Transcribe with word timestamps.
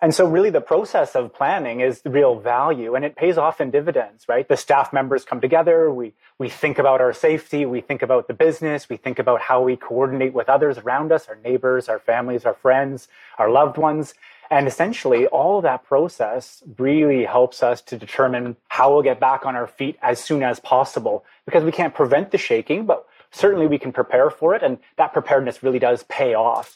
And 0.00 0.14
so 0.14 0.28
really 0.28 0.50
the 0.50 0.60
process 0.60 1.16
of 1.16 1.34
planning 1.34 1.80
is 1.80 2.02
the 2.02 2.10
real 2.10 2.38
value 2.38 2.94
and 2.94 3.04
it 3.04 3.16
pays 3.16 3.36
off 3.36 3.60
in 3.60 3.70
dividends, 3.70 4.26
right? 4.28 4.46
The 4.46 4.56
staff 4.56 4.92
members 4.92 5.24
come 5.24 5.40
together. 5.40 5.92
We, 5.92 6.14
we 6.38 6.48
think 6.48 6.78
about 6.78 7.00
our 7.00 7.12
safety. 7.12 7.66
We 7.66 7.80
think 7.80 8.02
about 8.02 8.28
the 8.28 8.34
business. 8.34 8.88
We 8.88 8.96
think 8.96 9.18
about 9.18 9.40
how 9.40 9.62
we 9.62 9.76
coordinate 9.76 10.34
with 10.34 10.48
others 10.48 10.78
around 10.78 11.10
us, 11.10 11.28
our 11.28 11.36
neighbors, 11.36 11.88
our 11.88 11.98
families, 11.98 12.44
our 12.44 12.54
friends, 12.54 13.08
our 13.38 13.50
loved 13.50 13.76
ones. 13.76 14.14
And 14.50 14.68
essentially 14.68 15.26
all 15.26 15.60
that 15.62 15.84
process 15.84 16.62
really 16.78 17.24
helps 17.24 17.62
us 17.62 17.82
to 17.82 17.98
determine 17.98 18.56
how 18.68 18.92
we'll 18.92 19.02
get 19.02 19.18
back 19.18 19.44
on 19.44 19.56
our 19.56 19.66
feet 19.66 19.98
as 20.00 20.20
soon 20.20 20.42
as 20.42 20.60
possible 20.60 21.24
because 21.44 21.64
we 21.64 21.72
can't 21.72 21.92
prevent 21.92 22.30
the 22.30 22.38
shaking, 22.38 22.86
but 22.86 23.04
certainly 23.32 23.66
we 23.66 23.78
can 23.78 23.92
prepare 23.92 24.30
for 24.30 24.54
it. 24.54 24.62
And 24.62 24.78
that 24.96 25.12
preparedness 25.12 25.62
really 25.62 25.80
does 25.80 26.04
pay 26.04 26.34
off. 26.34 26.74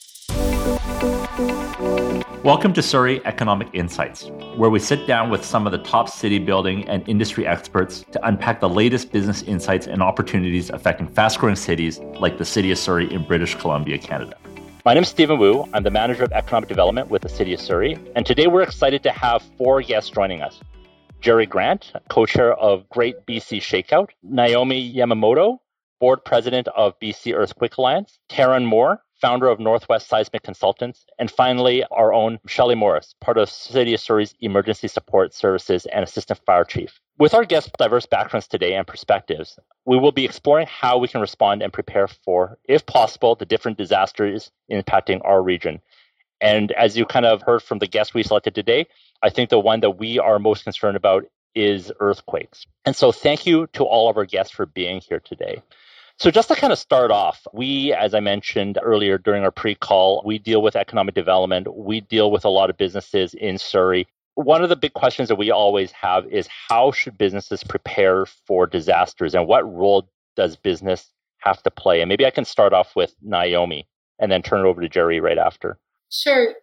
Welcome 2.44 2.72
to 2.72 2.82
Surrey 2.82 3.24
Economic 3.24 3.68
Insights, 3.72 4.24
where 4.56 4.68
we 4.68 4.80
sit 4.80 5.06
down 5.06 5.30
with 5.30 5.44
some 5.44 5.64
of 5.64 5.70
the 5.70 5.78
top 5.78 6.08
city 6.08 6.40
building 6.40 6.88
and 6.88 7.08
industry 7.08 7.46
experts 7.46 8.04
to 8.10 8.26
unpack 8.26 8.58
the 8.58 8.68
latest 8.68 9.12
business 9.12 9.42
insights 9.42 9.86
and 9.86 10.02
opportunities 10.02 10.68
affecting 10.70 11.06
fast 11.06 11.38
growing 11.38 11.54
cities 11.54 12.00
like 12.18 12.38
the 12.38 12.44
city 12.44 12.72
of 12.72 12.78
Surrey 12.78 13.08
in 13.14 13.22
British 13.22 13.54
Columbia, 13.54 13.96
Canada. 13.96 14.36
My 14.84 14.92
name 14.92 15.04
is 15.04 15.08
Stephen 15.08 15.38
Wu. 15.38 15.68
I'm 15.72 15.84
the 15.84 15.92
manager 15.92 16.24
of 16.24 16.32
economic 16.32 16.68
development 16.68 17.10
with 17.10 17.22
the 17.22 17.28
city 17.28 17.54
of 17.54 17.60
Surrey. 17.60 17.96
And 18.16 18.26
today 18.26 18.48
we're 18.48 18.62
excited 18.62 19.04
to 19.04 19.12
have 19.12 19.40
four 19.56 19.80
guests 19.80 20.10
joining 20.10 20.42
us 20.42 20.58
Jeri 21.20 21.48
Grant, 21.48 21.92
co 22.10 22.26
chair 22.26 22.54
of 22.54 22.88
Great 22.88 23.24
BC 23.24 23.60
Shakeout, 23.60 24.08
Naomi 24.24 24.92
Yamamoto, 24.92 25.58
board 26.00 26.24
president 26.24 26.66
of 26.74 26.98
BC 26.98 27.36
Earthquake 27.36 27.76
Alliance, 27.78 28.18
Teron 28.28 28.64
Moore, 28.64 29.00
founder 29.22 29.46
of 29.46 29.60
Northwest 29.60 30.08
Seismic 30.08 30.42
Consultants, 30.42 31.06
and 31.16 31.30
finally, 31.30 31.84
our 31.92 32.12
own 32.12 32.40
Shelley 32.48 32.74
Morris, 32.74 33.14
part 33.20 33.38
of 33.38 33.48
City 33.48 33.94
of 33.94 34.00
Surrey's 34.00 34.34
Emergency 34.40 34.88
Support 34.88 35.32
Services 35.32 35.86
and 35.86 36.02
Assistant 36.04 36.40
Fire 36.44 36.64
Chief. 36.64 37.00
With 37.18 37.32
our 37.32 37.44
guests' 37.44 37.70
diverse 37.78 38.04
backgrounds 38.04 38.48
today 38.48 38.74
and 38.74 38.84
perspectives, 38.84 39.58
we 39.86 39.96
will 39.96 40.10
be 40.10 40.24
exploring 40.24 40.66
how 40.66 40.98
we 40.98 41.06
can 41.06 41.20
respond 41.20 41.62
and 41.62 41.72
prepare 41.72 42.08
for, 42.08 42.58
if 42.68 42.84
possible, 42.84 43.36
the 43.36 43.46
different 43.46 43.78
disasters 43.78 44.50
impacting 44.70 45.20
our 45.24 45.40
region. 45.40 45.80
And 46.40 46.72
as 46.72 46.96
you 46.96 47.06
kind 47.06 47.24
of 47.24 47.42
heard 47.42 47.62
from 47.62 47.78
the 47.78 47.86
guests 47.86 48.12
we 48.12 48.24
selected 48.24 48.56
today, 48.56 48.86
I 49.22 49.30
think 49.30 49.50
the 49.50 49.60
one 49.60 49.80
that 49.80 49.98
we 49.98 50.18
are 50.18 50.40
most 50.40 50.64
concerned 50.64 50.96
about 50.96 51.24
is 51.54 51.92
earthquakes. 52.00 52.66
And 52.84 52.96
so 52.96 53.12
thank 53.12 53.46
you 53.46 53.68
to 53.74 53.84
all 53.84 54.10
of 54.10 54.16
our 54.16 54.24
guests 54.24 54.52
for 54.52 54.66
being 54.66 55.00
here 55.00 55.20
today. 55.20 55.62
So, 56.18 56.30
just 56.30 56.48
to 56.48 56.54
kind 56.54 56.72
of 56.72 56.78
start 56.78 57.10
off, 57.10 57.46
we, 57.52 57.92
as 57.92 58.14
I 58.14 58.20
mentioned 58.20 58.78
earlier 58.82 59.18
during 59.18 59.42
our 59.44 59.50
pre 59.50 59.74
call, 59.74 60.22
we 60.24 60.38
deal 60.38 60.62
with 60.62 60.76
economic 60.76 61.14
development. 61.14 61.74
We 61.74 62.00
deal 62.00 62.30
with 62.30 62.44
a 62.44 62.48
lot 62.48 62.70
of 62.70 62.76
businesses 62.76 63.34
in 63.34 63.58
Surrey. 63.58 64.06
One 64.34 64.62
of 64.62 64.68
the 64.68 64.76
big 64.76 64.94
questions 64.94 65.28
that 65.28 65.36
we 65.36 65.50
always 65.50 65.92
have 65.92 66.26
is 66.26 66.48
how 66.68 66.92
should 66.92 67.18
businesses 67.18 67.62
prepare 67.64 68.26
for 68.46 68.66
disasters 68.66 69.34
and 69.34 69.46
what 69.46 69.70
role 69.70 70.08
does 70.36 70.56
business 70.56 71.10
have 71.38 71.62
to 71.64 71.70
play? 71.70 72.00
And 72.00 72.08
maybe 72.08 72.24
I 72.24 72.30
can 72.30 72.44
start 72.44 72.72
off 72.72 72.96
with 72.96 73.14
Naomi 73.20 73.86
and 74.18 74.32
then 74.32 74.42
turn 74.42 74.64
it 74.64 74.68
over 74.68 74.80
to 74.80 74.88
Jeri 74.88 75.20
right 75.20 75.38
after. 75.38 75.78
Sure. 76.10 76.54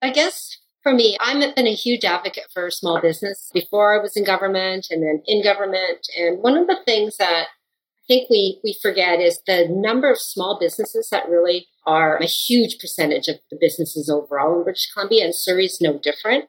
I 0.00 0.10
guess 0.10 0.56
for 0.82 0.94
me, 0.94 1.16
I've 1.20 1.54
been 1.54 1.66
a 1.66 1.74
huge 1.74 2.04
advocate 2.04 2.46
for 2.52 2.70
small 2.70 3.00
business 3.00 3.50
before 3.52 3.98
I 3.98 4.02
was 4.02 4.16
in 4.16 4.24
government 4.24 4.86
and 4.90 5.02
then 5.02 5.22
in 5.26 5.42
government. 5.42 6.06
And 6.18 6.38
one 6.42 6.56
of 6.56 6.66
the 6.66 6.78
things 6.86 7.16
that 7.18 7.48
think 8.10 8.28
we 8.28 8.58
we 8.64 8.76
forget 8.82 9.20
is 9.20 9.40
the 9.46 9.68
number 9.70 10.10
of 10.10 10.18
small 10.18 10.58
businesses 10.60 11.08
that 11.12 11.28
really 11.28 11.68
are 11.86 12.16
a 12.16 12.26
huge 12.26 12.78
percentage 12.80 13.28
of 13.28 13.36
the 13.50 13.58
businesses 13.60 14.10
overall 14.10 14.58
in 14.58 14.64
British 14.64 14.90
Columbia, 14.92 15.24
and 15.24 15.34
Surrey 15.34 15.66
is 15.66 15.78
no 15.80 15.96
different. 15.96 16.46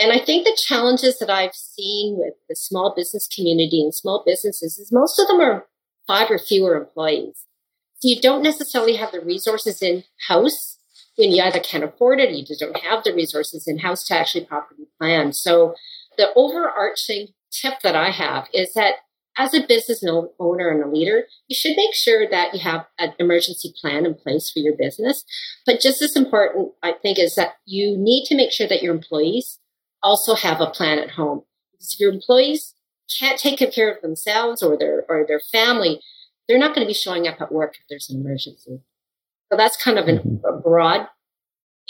And 0.00 0.12
I 0.12 0.18
think 0.18 0.44
the 0.44 0.58
challenges 0.66 1.18
that 1.20 1.30
I've 1.30 1.54
seen 1.54 2.16
with 2.18 2.34
the 2.48 2.56
small 2.56 2.94
business 2.96 3.28
community 3.34 3.80
and 3.80 3.94
small 3.94 4.24
businesses 4.26 4.76
is 4.78 4.90
most 4.92 5.20
of 5.20 5.28
them 5.28 5.40
are 5.40 5.66
five 6.08 6.30
or 6.30 6.38
fewer 6.38 6.76
employees. 6.76 7.44
So 8.00 8.08
you 8.08 8.20
don't 8.20 8.42
necessarily 8.42 8.96
have 8.96 9.12
the 9.12 9.20
resources 9.20 9.80
in 9.82 10.02
house 10.28 10.78
when 11.16 11.30
you 11.30 11.42
either 11.42 11.60
can't 11.60 11.84
afford 11.84 12.20
it 12.20 12.30
or 12.30 12.32
you 12.32 12.44
just 12.44 12.60
don't 12.60 12.76
have 12.76 13.04
the 13.04 13.14
resources 13.14 13.66
in 13.68 13.78
house 13.78 14.04
to 14.06 14.16
actually 14.16 14.46
properly 14.46 14.86
plan. 14.98 15.32
So 15.32 15.74
the 16.16 16.28
overarching 16.34 17.28
tip 17.50 17.74
that 17.82 17.96
I 17.96 18.10
have 18.10 18.46
is 18.52 18.72
that 18.74 18.94
as 19.38 19.54
a 19.54 19.66
business 19.66 20.04
owner 20.40 20.68
and 20.68 20.82
a 20.82 20.88
leader, 20.88 21.24
you 21.46 21.54
should 21.54 21.76
make 21.76 21.94
sure 21.94 22.28
that 22.28 22.52
you 22.52 22.60
have 22.60 22.86
an 22.98 23.14
emergency 23.18 23.72
plan 23.80 24.04
in 24.04 24.14
place 24.14 24.50
for 24.50 24.58
your 24.58 24.76
business. 24.76 25.24
But 25.64 25.80
just 25.80 26.02
as 26.02 26.16
important, 26.16 26.72
I 26.82 26.92
think, 26.92 27.18
is 27.18 27.36
that 27.36 27.54
you 27.64 27.96
need 27.96 28.24
to 28.26 28.36
make 28.36 28.50
sure 28.50 28.66
that 28.66 28.82
your 28.82 28.94
employees 28.94 29.60
also 30.02 30.34
have 30.34 30.60
a 30.60 30.66
plan 30.66 30.98
at 30.98 31.10
home. 31.10 31.42
Because 31.72 31.94
if 31.94 32.00
your 32.00 32.12
employees 32.12 32.74
can't 33.18 33.38
take 33.38 33.58
care 33.72 33.90
of 33.90 34.02
themselves 34.02 34.62
or 34.62 34.76
their 34.76 35.04
or 35.08 35.24
their 35.26 35.40
family, 35.40 36.00
they're 36.48 36.58
not 36.58 36.74
going 36.74 36.84
to 36.84 36.90
be 36.90 36.94
showing 36.94 37.28
up 37.28 37.40
at 37.40 37.52
work 37.52 37.76
if 37.76 37.82
there's 37.88 38.10
an 38.10 38.20
emergency. 38.20 38.80
So 39.50 39.56
that's 39.56 39.82
kind 39.82 39.98
of 39.98 40.08
an, 40.08 40.18
mm-hmm. 40.18 40.44
a 40.44 40.60
broad 40.60 41.08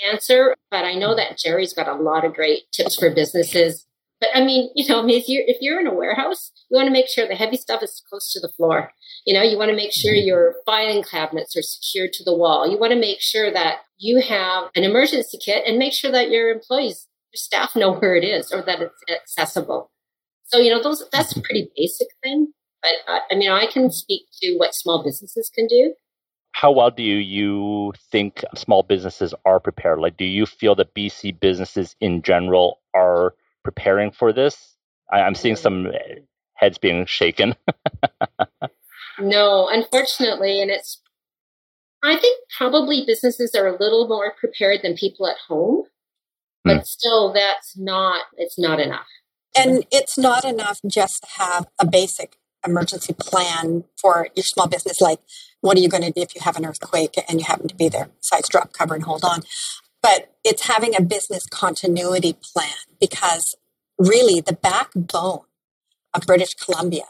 answer, 0.06 0.54
but 0.70 0.84
I 0.84 0.94
know 0.94 1.16
that 1.16 1.38
Jeri's 1.38 1.72
got 1.72 1.88
a 1.88 1.94
lot 1.94 2.24
of 2.24 2.34
great 2.34 2.70
tips 2.72 2.96
for 2.96 3.10
businesses 3.10 3.87
but 4.20 4.30
I 4.34 4.44
mean, 4.44 4.70
you 4.74 4.88
know, 4.88 5.06
if 5.08 5.28
you're 5.28 5.44
if 5.46 5.58
you're 5.60 5.80
in 5.80 5.86
a 5.86 5.94
warehouse, 5.94 6.50
you 6.70 6.76
want 6.76 6.86
to 6.86 6.92
make 6.92 7.08
sure 7.08 7.26
the 7.26 7.34
heavy 7.34 7.56
stuff 7.56 7.82
is 7.82 8.02
close 8.08 8.32
to 8.32 8.40
the 8.40 8.48
floor. 8.48 8.92
You 9.26 9.34
know, 9.34 9.42
you 9.42 9.58
want 9.58 9.70
to 9.70 9.76
make 9.76 9.92
sure 9.92 10.12
mm-hmm. 10.12 10.26
your 10.26 10.54
filing 10.64 11.02
cabinets 11.02 11.56
are 11.56 11.62
secured 11.62 12.12
to 12.14 12.24
the 12.24 12.36
wall. 12.36 12.70
You 12.70 12.78
want 12.78 12.92
to 12.92 12.98
make 12.98 13.20
sure 13.20 13.52
that 13.52 13.78
you 13.98 14.20
have 14.20 14.70
an 14.74 14.84
emergency 14.84 15.38
kit 15.44 15.64
and 15.66 15.78
make 15.78 15.92
sure 15.92 16.10
that 16.12 16.30
your 16.30 16.50
employees, 16.50 17.06
your 17.32 17.38
staff 17.38 17.76
know 17.76 17.94
where 17.94 18.14
it 18.14 18.24
is 18.24 18.52
or 18.52 18.62
that 18.62 18.80
it's 18.80 19.02
accessible. 19.10 19.90
So, 20.44 20.58
you 20.58 20.70
know, 20.70 20.82
those 20.82 21.04
that's 21.12 21.36
a 21.36 21.42
pretty 21.42 21.70
basic 21.76 22.08
thing. 22.22 22.52
But 22.82 22.92
uh, 23.06 23.20
I 23.30 23.34
mean, 23.34 23.50
I 23.50 23.66
can 23.66 23.90
speak 23.90 24.22
to 24.42 24.56
what 24.56 24.74
small 24.74 25.02
businesses 25.02 25.50
can 25.54 25.66
do. 25.66 25.94
How 26.52 26.72
well 26.72 26.90
do 26.90 27.02
you 27.02 27.92
think 28.10 28.44
small 28.54 28.82
businesses 28.82 29.34
are 29.44 29.60
prepared? 29.60 30.00
Like, 30.00 30.16
do 30.16 30.24
you 30.24 30.46
feel 30.46 30.74
that 30.76 30.94
BC 30.94 31.38
businesses 31.38 31.94
in 32.00 32.22
general 32.22 32.80
are 32.94 33.34
preparing 33.64 34.10
for 34.10 34.32
this? 34.32 34.76
I, 35.10 35.20
am 35.20 35.34
seeing 35.34 35.56
some 35.56 35.88
heads 36.54 36.78
being 36.78 37.06
shaken. 37.06 37.54
no, 39.18 39.68
unfortunately, 39.68 40.60
and 40.60 40.70
it's. 40.70 41.00
I 42.02 42.16
think 42.16 42.40
probably 42.56 43.04
businesses 43.04 43.54
are 43.56 43.66
a 43.66 43.72
little 43.72 44.06
more 44.06 44.32
prepared 44.38 44.80
than 44.82 44.96
people 44.96 45.26
at 45.26 45.36
home, 45.48 45.84
but 46.64 46.78
mm. 46.78 46.84
still, 46.84 47.32
that's 47.32 47.76
not. 47.76 48.22
It's 48.36 48.58
not 48.58 48.80
enough. 48.80 49.06
And 49.56 49.84
it's 49.90 50.16
not 50.16 50.44
enough 50.44 50.80
just 50.86 51.22
to 51.22 51.42
have 51.42 51.66
a 51.80 51.86
basic 51.86 52.36
emergency 52.64 53.14
plan 53.18 53.84
for 54.00 54.28
your 54.36 54.44
small 54.44 54.68
business. 54.68 55.00
Like, 55.00 55.20
what 55.60 55.76
are 55.76 55.80
you 55.80 55.88
going 55.88 56.04
to 56.04 56.12
do 56.12 56.20
if 56.20 56.34
you 56.34 56.42
have 56.42 56.56
an 56.56 56.66
earthquake 56.66 57.14
and 57.28 57.40
you 57.40 57.46
happen 57.46 57.66
to 57.66 57.74
be 57.74 57.88
there? 57.88 58.10
Besides 58.20 58.48
drop 58.48 58.72
cover 58.72 58.94
and 58.94 59.04
hold 59.04 59.24
on 59.24 59.42
but 60.02 60.34
it's 60.44 60.66
having 60.66 60.94
a 60.96 61.02
business 61.02 61.46
continuity 61.46 62.34
plan 62.34 62.74
because 63.00 63.56
really 63.98 64.40
the 64.40 64.52
backbone 64.52 65.40
of 66.14 66.26
British 66.26 66.54
Columbia 66.54 67.04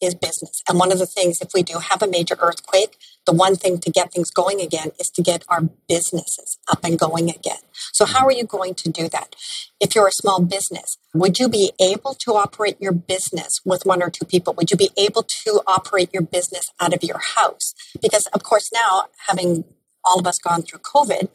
is 0.00 0.14
business. 0.14 0.62
And 0.68 0.78
one 0.78 0.92
of 0.92 0.98
the 0.98 1.06
things, 1.06 1.40
if 1.40 1.52
we 1.52 1.62
do 1.62 1.78
have 1.78 2.02
a 2.02 2.06
major 2.06 2.36
earthquake, 2.38 2.96
the 3.26 3.32
one 3.32 3.56
thing 3.56 3.78
to 3.78 3.90
get 3.90 4.12
things 4.12 4.30
going 4.30 4.60
again 4.60 4.92
is 4.98 5.10
to 5.10 5.22
get 5.22 5.44
our 5.48 5.62
businesses 5.88 6.58
up 6.68 6.84
and 6.84 6.98
going 6.98 7.28
again. 7.28 7.58
So, 7.92 8.06
how 8.06 8.24
are 8.26 8.32
you 8.32 8.44
going 8.44 8.74
to 8.76 8.90
do 8.90 9.08
that? 9.08 9.34
If 9.80 9.94
you're 9.94 10.06
a 10.06 10.12
small 10.12 10.40
business, 10.40 10.98
would 11.14 11.38
you 11.38 11.48
be 11.48 11.72
able 11.80 12.14
to 12.14 12.34
operate 12.34 12.80
your 12.80 12.92
business 12.92 13.60
with 13.64 13.84
one 13.84 14.02
or 14.02 14.10
two 14.10 14.24
people? 14.24 14.54
Would 14.54 14.70
you 14.70 14.76
be 14.76 14.90
able 14.96 15.24
to 15.24 15.60
operate 15.66 16.10
your 16.12 16.22
business 16.22 16.70
out 16.80 16.94
of 16.94 17.02
your 17.02 17.18
house? 17.18 17.74
Because, 18.00 18.26
of 18.26 18.42
course, 18.42 18.70
now 18.72 19.06
having 19.26 19.64
all 20.04 20.20
of 20.20 20.26
us 20.26 20.38
gone 20.38 20.62
through 20.62 20.80
COVID, 20.80 21.28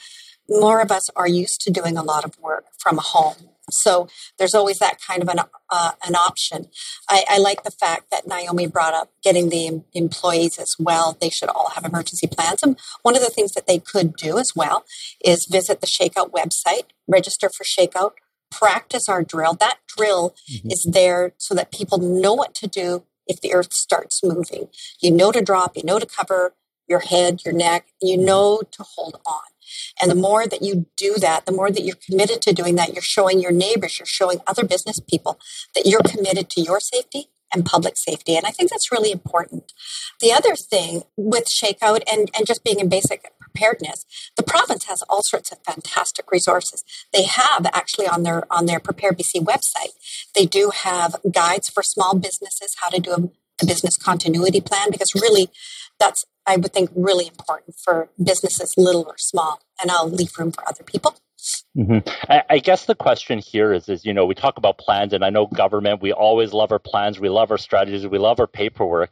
more 0.49 0.81
of 0.81 0.91
us 0.91 1.09
are 1.15 1.27
used 1.27 1.61
to 1.61 1.71
doing 1.71 1.97
a 1.97 2.03
lot 2.03 2.25
of 2.25 2.37
work 2.39 2.65
from 2.79 2.97
home. 2.97 3.49
So 3.71 4.07
there's 4.37 4.53
always 4.53 4.79
that 4.79 4.99
kind 4.99 5.21
of 5.21 5.29
an 5.29 5.39
uh, 5.69 5.91
an 6.05 6.15
option. 6.15 6.67
I, 7.09 7.23
I, 7.29 7.37
like 7.39 7.63
the 7.63 7.71
fact 7.71 8.11
that 8.11 8.27
Naomi 8.27 8.67
brought 8.67 8.93
up 8.93 9.11
getting 9.23 9.49
the 9.49 9.81
employees 9.93 10.59
as 10.59 10.75
well. 10.77 11.17
They 11.19 11.29
should 11.29 11.49
all 11.49 11.69
have 11.69 11.85
emergency 11.85 12.27
plans. 12.27 12.61
And 12.61 12.77
one 13.01 13.15
of 13.15 13.23
the 13.23 13.29
things 13.29 13.53
that 13.53 13.65
they 13.65 13.79
could 13.79 14.15
do 14.15 14.37
as 14.37 14.51
well 14.55 14.85
is 15.23 15.47
visit 15.49 15.81
the 15.81 15.87
Shakeout 15.87 16.31
website, 16.31 16.89
register 17.07 17.49
for 17.49 17.63
Shakeout, 17.63 18.11
practice 18.51 19.09
our 19.09 19.23
drill. 19.23 19.53
That 19.53 19.77
drill 19.87 20.35
mm-hmm. 20.51 20.69
is 20.69 20.87
there 20.91 21.33
so 21.37 21.55
that 21.55 21.71
people 21.71 21.97
know 21.97 22.33
what 22.33 22.53
to 22.55 22.67
do 22.67 23.05
if 23.25 23.41
the 23.41 23.53
earth 23.53 23.73
starts 23.73 24.19
moving. 24.23 24.67
You 25.01 25.11
know 25.11 25.31
to 25.31 25.41
drop, 25.41 25.77
you 25.77 25.83
know 25.83 25.99
to 25.99 26.05
cover 26.05 26.53
your 26.87 26.99
head, 26.99 27.41
your 27.45 27.53
neck, 27.53 27.87
you 28.01 28.17
know 28.17 28.61
to 28.71 28.83
hold 28.83 29.19
on. 29.25 29.52
And 30.01 30.09
the 30.09 30.15
more 30.15 30.47
that 30.47 30.61
you 30.61 30.87
do 30.97 31.15
that, 31.15 31.45
the 31.45 31.51
more 31.51 31.71
that 31.71 31.83
you're 31.83 31.97
committed 32.09 32.41
to 32.43 32.53
doing 32.53 32.75
that, 32.75 32.93
you're 32.93 33.01
showing 33.01 33.39
your 33.39 33.51
neighbors, 33.51 33.99
you're 33.99 34.05
showing 34.05 34.39
other 34.47 34.63
business 34.63 34.99
people 34.99 35.39
that 35.75 35.85
you're 35.85 36.01
committed 36.01 36.49
to 36.51 36.61
your 36.61 36.79
safety 36.79 37.29
and 37.53 37.65
public 37.65 37.97
safety. 37.97 38.35
And 38.35 38.45
I 38.45 38.49
think 38.49 38.69
that's 38.69 38.91
really 38.91 39.11
important. 39.11 39.71
The 40.21 40.33
other 40.33 40.55
thing 40.55 41.03
with 41.15 41.45
Shakeout 41.45 42.01
and, 42.11 42.29
and 42.35 42.47
just 42.47 42.63
being 42.63 42.79
in 42.79 42.89
basic 42.89 43.31
preparedness, 43.39 44.05
the 44.35 44.43
province 44.43 44.85
has 44.85 45.03
all 45.03 45.21
sorts 45.23 45.51
of 45.51 45.59
fantastic 45.63 46.31
resources. 46.31 46.83
They 47.13 47.23
have 47.23 47.67
actually 47.67 48.07
on 48.07 48.23
their 48.23 48.43
on 48.51 48.65
their 48.65 48.79
PreparedBC 48.79 49.43
website, 49.43 49.93
they 50.35 50.45
do 50.45 50.71
have 50.73 51.15
guides 51.31 51.69
for 51.69 51.83
small 51.83 52.15
businesses 52.15 52.75
how 52.81 52.89
to 52.89 52.99
do 52.99 53.11
a, 53.11 53.29
a 53.61 53.65
business 53.65 53.97
continuity 53.97 54.61
plan 54.61 54.89
because 54.91 55.13
really 55.13 55.49
that's 55.99 56.25
I 56.45 56.57
would 56.57 56.73
think 56.73 56.89
really 56.95 57.27
important 57.27 57.75
for 57.83 58.09
businesses, 58.21 58.73
little 58.77 59.05
or 59.07 59.15
small. 59.17 59.61
And 59.81 59.89
I'll 59.91 60.09
leave 60.09 60.31
room 60.37 60.51
for 60.51 60.67
other 60.67 60.83
people. 60.83 61.15
Mm-hmm. 61.77 62.09
I, 62.31 62.43
I, 62.49 62.59
guess 62.59 62.85
the 62.85 62.95
question 62.95 63.39
here 63.39 63.73
is, 63.73 63.89
is 63.89 64.05
you 64.05 64.13
know, 64.13 64.25
we 64.25 64.35
talk 64.35 64.57
about 64.57 64.77
plans, 64.77 65.11
and 65.11 65.25
I 65.25 65.29
know 65.29 65.47
government. 65.47 66.01
We 66.01 66.13
always 66.13 66.53
love 66.53 66.71
our 66.71 66.79
plans, 66.79 67.19
we 67.19 67.27
love 67.29 67.51
our 67.51 67.57
strategies, 67.57 68.07
we 68.07 68.17
love 68.17 68.39
our 68.39 68.47
paperwork, 68.47 69.11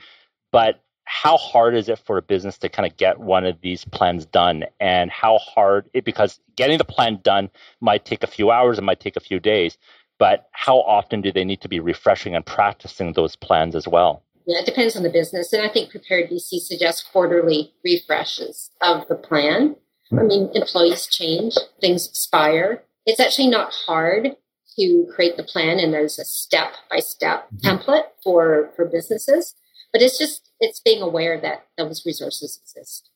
but 0.51 0.81
how 1.13 1.36
hard 1.36 1.75
is 1.75 1.89
it 1.89 2.00
for 2.00 2.18
a 2.18 2.22
business 2.22 2.57
to 2.60 2.69
kind 2.69 2.89
of 2.89 2.95
get 2.95 3.19
one 3.19 3.45
of 3.45 3.60
these 3.62 3.83
plans 3.83 4.25
done 4.25 4.63
and 4.80 5.12
how 5.12 5.38
hard 5.39 5.89
it 5.94 6.06
because 6.06 6.39
getting 6.56 6.78
the 6.78 6.86
plan 6.86 7.19
done 7.22 7.50
might 7.81 8.06
take 8.06 8.24
a 8.24 8.28
few 8.28 8.50
hours 8.50 8.78
it 8.78 8.83
might 8.83 9.01
take 9.01 9.18
a 9.18 9.22
few 9.22 9.39
days 9.39 9.78
but 10.19 10.48
how 10.51 10.78
often 10.78 11.19
do 11.19 11.31
they 11.31 11.44
need 11.44 11.60
to 11.60 11.68
be 11.68 11.81
refreshing 11.81 12.33
and 12.33 12.45
practicing 12.45 13.12
those 13.12 13.36
plans 13.36 13.75
as 13.75 13.88
well 13.89 14.24
yeah 14.46 14.60
it 14.60 14.66
depends 14.66 14.96
on 14.96 15.04
the 15.04 15.10
business 15.10 15.54
and 15.54 15.62
i 15.62 15.70
think 15.70 15.90
prepared 15.90 16.30
bc 16.30 16.60
suggests 16.60 17.08
quarterly 17.12 17.74
refreshes 17.84 18.72
of 18.82 19.08
the 19.08 19.16
plan 19.16 19.76
i 20.14 20.24
mean 20.24 20.50
employees 20.54 21.08
change 21.08 21.56
things 21.80 22.08
expire 22.08 22.84
it's 23.06 23.20
actually 23.20 23.50
not 23.50 23.74
hard 23.86 24.36
to 24.78 25.06
create 25.14 25.36
the 25.38 25.44
plan 25.44 25.80
and 25.80 25.94
there's 25.94 26.18
a 26.18 26.26
step 26.26 26.74
by 26.90 27.00
step 27.00 27.48
template 27.64 28.06
for 28.24 28.72
for 28.76 28.86
businesses 28.86 29.56
but 29.92 30.02
it's 30.02 30.18
just 30.18 30.52
it's 30.60 30.80
being 30.80 31.02
aware 31.02 31.40
that 31.40 31.66
those 31.78 32.06
resources 32.06 32.60
exist 32.62 33.10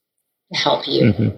to 0.52 0.60
help 0.60 0.88
you. 0.88 1.12
Mm-hmm. 1.12 1.36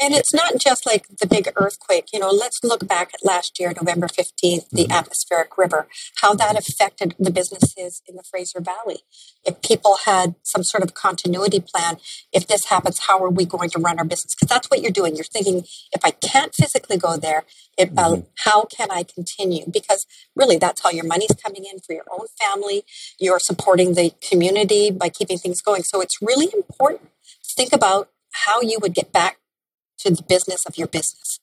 And 0.00 0.12
it's 0.12 0.34
not 0.34 0.58
just 0.58 0.84
like 0.84 1.08
the 1.08 1.26
big 1.26 1.50
earthquake. 1.56 2.08
You 2.12 2.18
know, 2.18 2.30
let's 2.30 2.60
look 2.62 2.86
back 2.86 3.12
at 3.14 3.24
last 3.24 3.58
year, 3.58 3.72
November 3.74 4.08
15th, 4.08 4.68
the 4.70 4.84
mm-hmm. 4.84 4.92
atmospheric 4.92 5.56
river, 5.56 5.88
how 6.20 6.34
that 6.34 6.58
affected 6.58 7.14
the 7.18 7.30
businesses 7.30 8.02
in 8.06 8.16
the 8.16 8.22
Fraser 8.22 8.60
Valley. 8.60 8.98
If 9.44 9.62
people 9.62 9.98
had 10.04 10.34
some 10.42 10.64
sort 10.64 10.82
of 10.82 10.92
continuity 10.92 11.60
plan, 11.60 11.96
if 12.32 12.46
this 12.46 12.66
happens, 12.66 13.06
how 13.06 13.22
are 13.24 13.30
we 13.30 13.46
going 13.46 13.70
to 13.70 13.78
run 13.78 13.98
our 13.98 14.04
business? 14.04 14.34
Because 14.34 14.48
that's 14.48 14.66
what 14.68 14.82
you're 14.82 14.90
doing. 14.90 15.16
You're 15.16 15.24
thinking, 15.24 15.64
if 15.92 16.04
I 16.04 16.10
can't 16.10 16.54
physically 16.54 16.98
go 16.98 17.16
there, 17.16 17.44
it, 17.78 17.90
uh, 17.96 18.10
mm-hmm. 18.10 18.20
how 18.44 18.64
can 18.64 18.90
I 18.90 19.02
continue? 19.02 19.64
Because 19.70 20.06
really, 20.34 20.58
that's 20.58 20.82
how 20.82 20.90
your 20.90 21.06
money's 21.06 21.34
coming 21.42 21.64
in 21.64 21.78
for 21.80 21.94
your 21.94 22.04
own 22.12 22.26
family. 22.38 22.84
You're 23.18 23.40
supporting 23.40 23.94
the 23.94 24.12
community 24.20 24.90
by 24.90 25.08
keeping 25.08 25.38
things 25.38 25.62
going. 25.62 25.84
So 25.84 26.02
it's 26.02 26.20
really 26.20 26.48
important 26.54 27.08
to 27.44 27.54
think 27.56 27.72
about 27.72 28.10
how 28.44 28.60
you 28.60 28.78
would 28.80 28.94
get 28.94 29.12
back 29.12 29.38
to 29.98 30.10
the 30.10 30.22
business 30.22 30.66
of 30.66 30.76
your 30.76 30.88
business. 30.88 31.40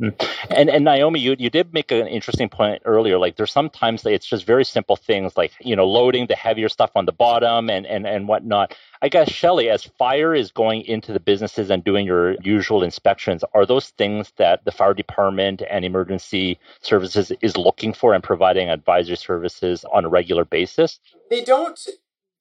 Hmm. 0.00 0.10
And 0.48 0.70
and 0.70 0.84
Naomi, 0.84 1.18
you 1.18 1.34
you 1.40 1.50
did 1.50 1.74
make 1.74 1.90
an 1.90 2.06
interesting 2.06 2.48
point 2.48 2.82
earlier. 2.84 3.18
Like 3.18 3.34
there's 3.34 3.50
sometimes 3.50 4.06
it's 4.06 4.26
just 4.26 4.44
very 4.46 4.64
simple 4.64 4.94
things 4.94 5.36
like 5.36 5.52
you 5.60 5.74
know 5.74 5.88
loading 5.88 6.28
the 6.28 6.36
heavier 6.36 6.68
stuff 6.68 6.92
on 6.94 7.04
the 7.04 7.12
bottom 7.12 7.68
and 7.68 7.84
and 7.84 8.06
and 8.06 8.28
whatnot. 8.28 8.76
I 9.02 9.08
guess 9.08 9.28
Shelley, 9.28 9.70
as 9.70 9.82
fire 9.98 10.36
is 10.36 10.52
going 10.52 10.82
into 10.82 11.12
the 11.12 11.18
businesses 11.18 11.68
and 11.68 11.82
doing 11.82 12.06
your 12.06 12.36
usual 12.42 12.84
inspections, 12.84 13.42
are 13.54 13.66
those 13.66 13.88
things 13.90 14.32
that 14.36 14.64
the 14.64 14.70
fire 14.70 14.94
department 14.94 15.62
and 15.68 15.84
emergency 15.84 16.60
services 16.80 17.32
is 17.42 17.56
looking 17.56 17.92
for 17.92 18.14
and 18.14 18.22
providing 18.22 18.68
advisory 18.68 19.16
services 19.16 19.84
on 19.92 20.04
a 20.04 20.08
regular 20.08 20.44
basis? 20.44 21.00
They 21.28 21.42
don't 21.42 21.78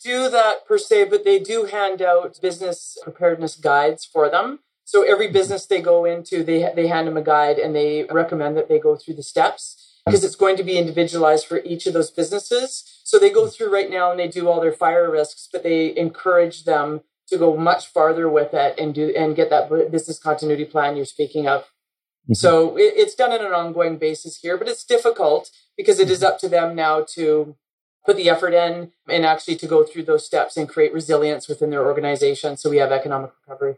do 0.04 0.30
that 0.30 0.68
per 0.68 0.77
se, 0.77 1.06
but 1.06 1.24
they 1.24 1.39
do 1.39 1.65
hand 1.65 2.04
out 2.04 2.39
business 2.39 3.00
preparedness 3.04 3.56
guides 3.56 4.06
for 4.06 4.30
them. 4.30 4.59
So 4.88 5.04
every 5.04 5.30
business 5.30 5.66
they 5.66 5.81
go 5.81 6.06
into, 6.06 6.45
they 6.45 6.72
they 6.74 6.88
hand 6.88 7.10
them 7.10 7.18
a 7.18 7.22
guide 7.22 7.60
and 7.60 7.75
they 7.75 8.06
recommend 8.10 8.56
that 8.56 8.69
they 8.69 8.80
go 8.80 8.95
through 8.95 9.16
the 9.16 9.22
steps 9.22 10.00
because 10.06 10.24
it's 10.24 10.38
going 10.38 10.56
to 10.56 10.63
be 10.63 10.78
individualized 10.78 11.45
for 11.45 11.60
each 11.66 11.88
of 11.88 11.94
those 11.94 12.10
businesses. 12.10 13.01
So 13.04 13.19
they 13.19 13.30
go 13.30 13.48
through 13.48 13.69
right 13.74 13.89
now 13.89 14.12
and 14.12 14.18
they 14.18 14.30
do 14.30 14.48
all 14.48 14.62
their 14.62 14.72
fire 14.72 15.12
risks, 15.12 15.50
but 15.51 15.63
they 15.63 15.94
encourage 15.98 16.63
them 16.63 17.01
to 17.28 17.38
go 17.38 17.57
much 17.57 17.88
farther 17.88 18.30
with 18.30 18.54
it 18.54 18.80
and 18.80 18.95
do 18.95 19.13
and 19.13 19.36
get 19.36 19.50
that 19.50 19.69
business 19.92 20.19
continuity 20.19 20.63
plan 20.63 20.95
you're 20.95 21.06
speaking 21.06 21.50
of. 21.50 21.63
Mm-hmm. 21.63 22.36
So 22.36 22.78
it, 22.78 22.94
it's 22.95 23.13
done 23.13 23.33
on 23.33 23.45
an 23.45 23.51
ongoing 23.51 23.98
basis 23.98 24.38
here, 24.38 24.56
but 24.56 24.69
it's 24.69 24.86
difficult 24.86 25.51
because 25.75 26.00
it 26.00 26.10
is 26.10 26.24
up 26.24 26.40
to 26.40 26.48
them 26.48 26.75
now 26.78 27.06
to 27.16 27.57
put 28.06 28.16
the 28.16 28.30
effort 28.30 28.54
in 28.54 28.94
and 29.10 29.25
actually 29.25 29.57
to 29.57 29.68
go 29.68 29.83
through 29.83 30.04
those 30.04 30.25
steps 30.25 30.56
and 30.56 30.69
create 30.69 30.94
resilience 30.94 31.50
within 31.50 31.72
their 31.72 31.86
organization 31.86 32.56
so 32.56 32.69
we 32.69 32.78
have 32.78 32.94
economic 32.94 33.31
recovery. 33.42 33.75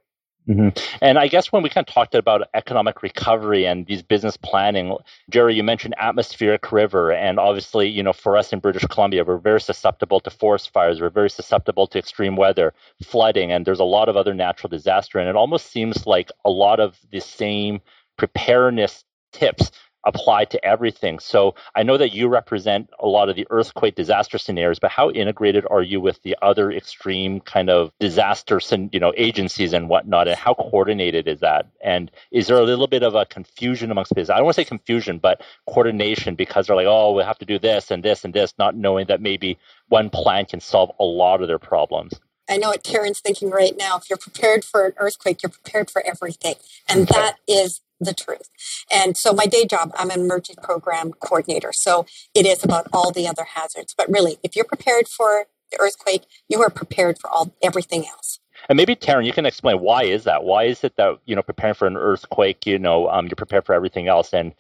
Mm-hmm. 0.50 0.70
And 1.02 1.20
I 1.20 1.28
guess 1.28 1.52
when 1.52 1.62
we 1.62 1.70
kind 1.70 1.88
of 1.88 1.94
talked 1.94 2.16
about 2.16 2.50
economic 2.56 3.04
recovery 3.04 3.68
and 3.68 3.86
these 3.86 4.02
business 4.02 4.36
planning, 4.36 4.98
Jeri, 5.32 5.56
you 5.56 5.64
mentioned 5.64 5.94
atmospheric 6.00 6.72
river, 6.72 7.12
and 7.12 7.40
obviously, 7.40 7.88
you 7.88 8.02
know, 8.02 8.14
for 8.14 8.36
us 8.36 8.52
in 8.52 8.60
British 8.60 8.84
Columbia, 8.86 9.24
we're 9.24 9.38
very 9.38 9.62
susceptible 9.62 10.20
to 10.22 10.32
forest 10.32 10.72
fires. 10.74 11.00
We're 11.00 11.12
very 11.12 11.30
susceptible 11.30 11.86
to 11.88 12.00
extreme 12.00 12.36
weather, 12.36 12.74
flooding, 13.04 13.52
and 13.52 13.64
there's 13.66 13.80
a 13.80 13.84
lot 13.84 14.10
of 14.10 14.18
other 14.18 14.34
natural 14.34 14.70
disaster. 14.70 15.20
And 15.20 15.30
it 15.30 15.36
almost 15.36 15.72
seems 15.72 16.08
like 16.08 16.32
a 16.46 16.50
lot 16.50 16.80
of 16.80 16.98
the 17.12 17.20
same 17.20 17.80
preparedness 18.18 19.04
tips 19.32 19.72
apply 20.06 20.46
to 20.46 20.66
everything. 20.66 21.20
So 21.20 21.56
I 21.76 21.84
know 21.84 21.98
that 21.98 22.14
you 22.14 22.28
represent 22.28 22.90
a 23.00 23.08
lot 23.08 23.30
of 23.30 23.36
the 23.36 23.48
earthquake 23.50 23.96
disaster 23.96 24.38
scenarios, 24.38 24.80
but 24.80 24.92
how 24.92 25.12
integrated 25.12 25.66
are 25.70 25.82
you 25.82 26.00
with 26.00 26.22
the 26.24 26.38
other 26.42 26.72
extreme 26.72 27.40
kind 27.42 27.70
of 27.70 27.92
disaster, 28.00 28.60
you 28.92 29.00
know, 29.00 29.14
agencies 29.18 29.74
and 29.74 29.90
whatnot, 29.90 30.28
and 30.28 30.38
how 30.38 30.54
coordinated 30.54 31.28
is 31.28 31.42
that? 31.42 31.68
And 31.84 32.12
is 32.32 32.48
there 32.48 32.58
a 32.58 32.64
little 32.64 32.88
bit 32.88 33.04
of 33.04 33.16
a 33.16 33.26
confusion 33.26 33.92
amongst 33.92 34.16
business? 34.16 34.34
I 34.34 34.38
don't 34.38 34.46
want 34.46 34.56
to 34.56 34.62
say 34.62 34.66
confusion, 34.66 35.20
but 35.20 35.42
coordination 35.68 36.36
because 36.36 36.68
they're 36.68 36.76
like, 36.76 36.88
oh, 36.88 37.14
we 37.14 37.24
have 37.24 37.40
to 37.40 37.46
do 37.46 37.60
this 37.60 37.92
and 37.92 38.04
this 38.04 38.24
and 38.24 38.34
this, 38.34 38.54
not 38.58 38.76
knowing 38.76 39.08
that 39.08 39.22
maybe 39.22 39.58
one 39.90 40.10
plan 40.10 40.46
can 40.46 40.60
solve 40.60 40.92
a 41.00 41.04
lot 41.04 41.42
of 41.42 41.48
their 41.48 41.60
problems. 41.60 42.20
I 42.50 42.58
know 42.58 42.70
what 42.70 42.84
Karen's 42.84 43.20
thinking 43.20 43.52
right 43.52 43.76
now. 43.78 43.98
If 43.98 44.10
you're 44.10 44.18
prepared 44.18 44.66
for 44.66 44.88
an 44.88 44.94
earthquake, 44.98 45.44
you're 45.44 45.52
prepared 45.52 45.92
for 45.92 46.04
everything. 46.04 46.56
And 46.88 47.08
that 47.10 47.36
is 47.48 47.82
the 48.00 48.14
truth. 48.14 48.50
And 48.92 49.16
so 49.18 49.34
my 49.34 49.46
day 49.46 49.66
job, 49.66 49.92
I'm 49.96 50.10
an 50.10 50.22
emergency 50.22 50.60
program 50.62 51.14
coordinator. 51.14 51.72
So 51.74 52.06
it 52.34 52.46
is 52.46 52.64
about 52.64 52.88
all 52.94 53.12
the 53.12 53.28
other 53.28 53.44
hazards. 53.44 53.94
But 53.98 54.10
really, 54.10 54.38
if 54.44 54.56
you're 54.56 54.66
prepared 54.66 55.08
for 55.08 55.46
the 55.72 55.80
earthquake, 55.80 56.24
you 56.48 56.62
are 56.62 56.70
prepared 56.70 57.18
for 57.20 57.30
all 57.30 57.54
everything 57.62 58.06
else. 58.06 58.40
And 58.68 58.78
maybe 58.78 58.96
Teron, 58.96 59.26
you 59.26 59.32
can 59.34 59.46
explain 59.46 59.80
why 59.80 60.04
is 60.04 60.26
that? 60.26 60.44
Why 60.44 60.66
is 60.66 60.84
it 60.84 60.96
that 60.98 61.20
you 61.26 61.36
know 61.36 61.42
preparing 61.42 61.76
for 61.76 61.88
an 61.88 61.98
earthquake, 61.98 62.66
you 62.66 62.78
know, 62.78 63.10
um, 63.10 63.28
you're 63.28 63.36
prepared 63.36 63.66
for 63.66 63.74
everything 63.74 64.08
else? 64.08 64.34
And 64.34 64.54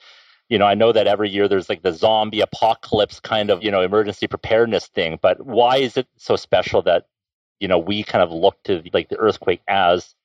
you 0.47 0.57
know, 0.57 0.65
I 0.65 0.73
know 0.73 0.91
that 0.91 1.07
every 1.07 1.29
year 1.29 1.47
there's 1.47 1.69
like 1.69 1.83
the 1.83 1.93
zombie 1.93 2.41
apocalypse 2.41 3.19
kind 3.19 3.49
of 3.49 3.63
you 3.63 3.71
know 3.71 3.81
emergency 3.81 4.27
preparedness 4.27 4.87
thing, 4.87 5.19
but 5.21 5.45
why 5.45 5.77
is 5.77 5.97
it 5.97 6.07
so 6.17 6.35
special 6.35 6.81
that 6.83 7.07
you 7.59 7.67
know 7.67 7.77
we 7.77 8.03
kind 8.03 8.23
of 8.23 8.31
look 8.31 8.61
to 8.63 8.81
like 8.93 9.09
the 9.09 9.17
earthquake 9.17 9.61
as 9.67 10.15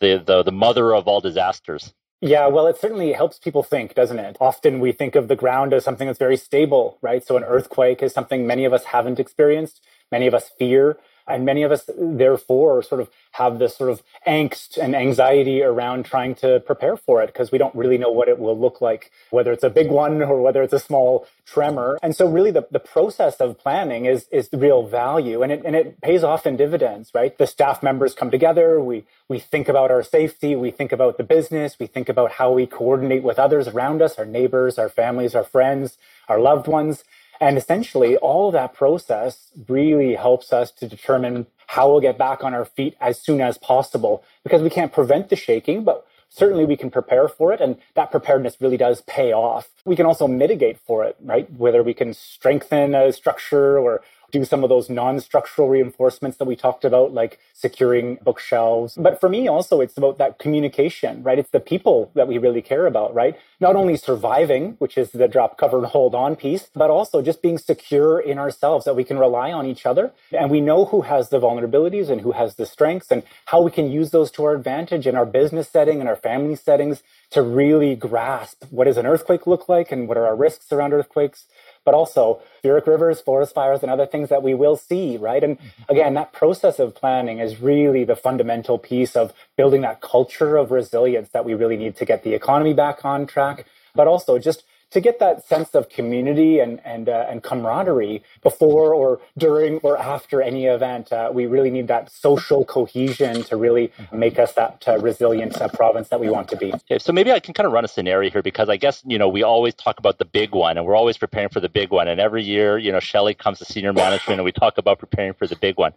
the 0.00 0.22
the, 0.24 0.42
the 0.42 0.52
mother 0.52 0.94
of 0.94 1.08
all 1.08 1.20
disasters? 1.20 1.94
Yeah, 2.20 2.48
well, 2.48 2.66
it 2.66 2.76
certainly 2.76 3.12
helps 3.12 3.38
people 3.38 3.62
think, 3.62 3.94
doesn't 3.94 4.18
it? 4.18 4.36
Often 4.40 4.80
we 4.80 4.90
think 4.90 5.14
of 5.14 5.28
the 5.28 5.36
ground 5.36 5.72
as 5.72 5.84
something 5.84 6.08
that's 6.08 6.18
very 6.18 6.36
stable, 6.36 6.98
right? 7.00 7.24
So 7.24 7.36
an 7.36 7.44
earthquake 7.44 8.02
is 8.02 8.12
something 8.12 8.46
many 8.46 8.64
of 8.64 8.72
us 8.72 8.86
haven't 8.86 9.20
experienced, 9.20 9.80
many 10.10 10.26
of 10.26 10.34
us 10.34 10.50
fear. 10.58 10.98
And 11.28 11.44
many 11.44 11.62
of 11.62 11.72
us, 11.72 11.88
therefore, 11.96 12.82
sort 12.82 13.00
of 13.00 13.10
have 13.32 13.58
this 13.58 13.76
sort 13.76 13.90
of 13.90 14.02
angst 14.26 14.78
and 14.78 14.96
anxiety 14.96 15.62
around 15.62 16.04
trying 16.04 16.34
to 16.36 16.60
prepare 16.60 16.96
for 16.96 17.22
it 17.22 17.26
because 17.28 17.52
we 17.52 17.58
don't 17.58 17.74
really 17.74 17.98
know 17.98 18.10
what 18.10 18.28
it 18.28 18.38
will 18.38 18.58
look 18.58 18.80
like, 18.80 19.10
whether 19.30 19.52
it's 19.52 19.64
a 19.64 19.70
big 19.70 19.90
one 19.90 20.22
or 20.22 20.40
whether 20.40 20.62
it's 20.62 20.72
a 20.72 20.78
small 20.78 21.26
tremor. 21.46 21.98
And 22.02 22.16
so, 22.16 22.28
really, 22.28 22.50
the, 22.50 22.66
the 22.70 22.80
process 22.80 23.36
of 23.36 23.58
planning 23.58 24.06
is, 24.06 24.26
is 24.32 24.48
the 24.48 24.58
real 24.58 24.86
value 24.86 25.42
and 25.42 25.52
it, 25.52 25.62
and 25.64 25.76
it 25.76 26.00
pays 26.00 26.24
off 26.24 26.46
in 26.46 26.56
dividends, 26.56 27.10
right? 27.14 27.36
The 27.36 27.46
staff 27.46 27.82
members 27.82 28.14
come 28.14 28.30
together, 28.30 28.80
we, 28.80 29.04
we 29.28 29.38
think 29.38 29.68
about 29.68 29.90
our 29.90 30.02
safety, 30.02 30.56
we 30.56 30.70
think 30.70 30.92
about 30.92 31.18
the 31.18 31.24
business, 31.24 31.78
we 31.78 31.86
think 31.86 32.08
about 32.08 32.32
how 32.32 32.52
we 32.52 32.66
coordinate 32.66 33.22
with 33.22 33.38
others 33.38 33.68
around 33.68 34.02
us, 34.02 34.18
our 34.18 34.26
neighbors, 34.26 34.78
our 34.78 34.88
families, 34.88 35.34
our 35.34 35.44
friends, 35.44 35.98
our 36.28 36.40
loved 36.40 36.66
ones. 36.66 37.04
And 37.40 37.56
essentially, 37.56 38.16
all 38.16 38.48
of 38.48 38.52
that 38.54 38.74
process 38.74 39.50
really 39.68 40.14
helps 40.14 40.52
us 40.52 40.70
to 40.72 40.88
determine 40.88 41.46
how 41.68 41.90
we'll 41.90 42.00
get 42.00 42.18
back 42.18 42.42
on 42.42 42.54
our 42.54 42.64
feet 42.64 42.96
as 43.00 43.20
soon 43.20 43.40
as 43.40 43.58
possible 43.58 44.24
because 44.42 44.62
we 44.62 44.70
can't 44.70 44.92
prevent 44.92 45.28
the 45.28 45.36
shaking, 45.36 45.84
but 45.84 46.06
certainly 46.30 46.64
we 46.64 46.76
can 46.76 46.90
prepare 46.90 47.28
for 47.28 47.52
it. 47.52 47.60
And 47.60 47.76
that 47.94 48.10
preparedness 48.10 48.56
really 48.60 48.76
does 48.76 49.02
pay 49.02 49.32
off. 49.32 49.68
We 49.84 49.96
can 49.96 50.06
also 50.06 50.26
mitigate 50.26 50.78
for 50.78 51.04
it, 51.04 51.16
right? 51.22 51.50
Whether 51.52 51.82
we 51.82 51.94
can 51.94 52.14
strengthen 52.14 52.94
a 52.94 53.12
structure 53.12 53.78
or, 53.78 54.02
do 54.30 54.44
some 54.44 54.62
of 54.62 54.68
those 54.68 54.90
non-structural 54.90 55.68
reinforcements 55.68 56.36
that 56.38 56.44
we 56.44 56.56
talked 56.56 56.84
about, 56.84 57.12
like 57.12 57.38
securing 57.54 58.16
bookshelves. 58.16 58.94
But 58.96 59.20
for 59.20 59.28
me 59.28 59.48
also, 59.48 59.80
it's 59.80 59.96
about 59.96 60.18
that 60.18 60.38
communication, 60.38 61.22
right? 61.22 61.38
It's 61.38 61.50
the 61.50 61.60
people 61.60 62.10
that 62.14 62.28
we 62.28 62.38
really 62.38 62.62
care 62.62 62.86
about, 62.86 63.14
right? 63.14 63.36
Not 63.60 63.74
only 63.74 63.96
surviving, 63.96 64.76
which 64.78 64.98
is 64.98 65.10
the 65.10 65.28
drop, 65.28 65.58
cover, 65.58 65.78
and 65.78 65.86
hold 65.86 66.14
on 66.14 66.36
piece, 66.36 66.68
but 66.74 66.90
also 66.90 67.22
just 67.22 67.42
being 67.42 67.58
secure 67.58 68.20
in 68.20 68.38
ourselves 68.38 68.84
that 68.84 68.94
we 68.94 69.04
can 69.04 69.18
rely 69.18 69.52
on 69.52 69.66
each 69.66 69.86
other. 69.86 70.12
And 70.32 70.50
we 70.50 70.60
know 70.60 70.84
who 70.86 71.02
has 71.02 71.30
the 71.30 71.40
vulnerabilities 71.40 72.10
and 72.10 72.20
who 72.20 72.32
has 72.32 72.56
the 72.56 72.66
strengths 72.66 73.10
and 73.10 73.22
how 73.46 73.62
we 73.62 73.70
can 73.70 73.90
use 73.90 74.10
those 74.10 74.30
to 74.32 74.44
our 74.44 74.54
advantage 74.54 75.06
in 75.06 75.16
our 75.16 75.26
business 75.26 75.68
setting 75.68 76.00
and 76.00 76.08
our 76.08 76.16
family 76.16 76.56
settings 76.56 77.02
to 77.30 77.42
really 77.42 77.94
grasp 77.94 78.64
what 78.70 78.84
does 78.84 78.96
an 78.96 79.06
earthquake 79.06 79.46
look 79.46 79.68
like 79.68 79.92
and 79.92 80.08
what 80.08 80.16
are 80.16 80.26
our 80.26 80.36
risks 80.36 80.72
around 80.72 80.92
earthquakes 80.92 81.46
but 81.88 81.94
also 81.94 82.38
atmospheric 82.58 82.86
rivers 82.86 83.18
forest 83.22 83.54
fires 83.54 83.80
and 83.82 83.90
other 83.90 84.04
things 84.04 84.28
that 84.28 84.42
we 84.42 84.52
will 84.52 84.76
see 84.76 85.16
right 85.16 85.42
and 85.42 85.58
mm-hmm. 85.58 85.92
again 85.92 86.12
that 86.12 86.34
process 86.34 86.78
of 86.78 86.94
planning 86.94 87.38
is 87.38 87.62
really 87.62 88.04
the 88.04 88.14
fundamental 88.14 88.76
piece 88.78 89.16
of 89.16 89.32
building 89.56 89.80
that 89.80 90.02
culture 90.02 90.58
of 90.58 90.70
resilience 90.70 91.30
that 91.30 91.46
we 91.46 91.54
really 91.54 91.78
need 91.78 91.96
to 91.96 92.04
get 92.04 92.24
the 92.24 92.34
economy 92.34 92.74
back 92.74 93.06
on 93.06 93.26
track 93.26 93.64
but 93.94 94.06
also 94.06 94.38
just 94.38 94.64
to 94.90 95.00
get 95.00 95.18
that 95.18 95.46
sense 95.46 95.74
of 95.74 95.88
community 95.88 96.58
and 96.60 96.80
and 96.84 97.08
uh, 97.08 97.26
and 97.28 97.42
camaraderie 97.42 98.22
before 98.42 98.94
or 98.94 99.20
during 99.36 99.78
or 99.78 99.98
after 99.98 100.40
any 100.40 100.66
event. 100.66 101.12
Uh, 101.12 101.30
we 101.32 101.46
really 101.46 101.70
need 101.70 101.88
that 101.88 102.10
social 102.10 102.64
cohesion 102.64 103.42
to 103.44 103.56
really 103.56 103.92
make 104.12 104.38
us 104.38 104.52
that 104.54 104.84
uh, 104.86 104.98
resilient 104.98 105.60
uh, 105.60 105.68
province 105.68 106.08
that 106.08 106.20
we 106.20 106.30
want 106.30 106.48
to 106.48 106.56
be. 106.56 106.72
Okay, 106.72 106.98
so 106.98 107.12
maybe 107.12 107.32
I 107.32 107.40
can 107.40 107.54
kind 107.54 107.66
of 107.66 107.72
run 107.72 107.84
a 107.84 107.88
scenario 107.88 108.30
here 108.30 108.42
because 108.42 108.68
I 108.68 108.76
guess 108.76 109.02
you 109.06 109.18
know 109.18 109.28
we 109.28 109.42
always 109.42 109.74
talk 109.74 109.98
about 109.98 110.18
the 110.18 110.24
big 110.24 110.52
one 110.52 110.78
and 110.78 110.86
we're 110.86 110.96
always 110.96 111.18
preparing 111.18 111.50
for 111.50 111.60
the 111.60 111.68
big 111.68 111.90
one. 111.90 112.08
And 112.08 112.20
every 112.20 112.42
year, 112.42 112.78
you 112.78 112.92
know, 112.92 113.00
Shelley 113.00 113.34
comes 113.34 113.58
to 113.58 113.64
senior 113.64 113.92
management 113.92 114.40
and 114.40 114.44
we 114.44 114.52
talk 114.52 114.78
about 114.78 114.98
preparing 114.98 115.34
for 115.34 115.46
the 115.46 115.56
big 115.56 115.76
one. 115.76 115.92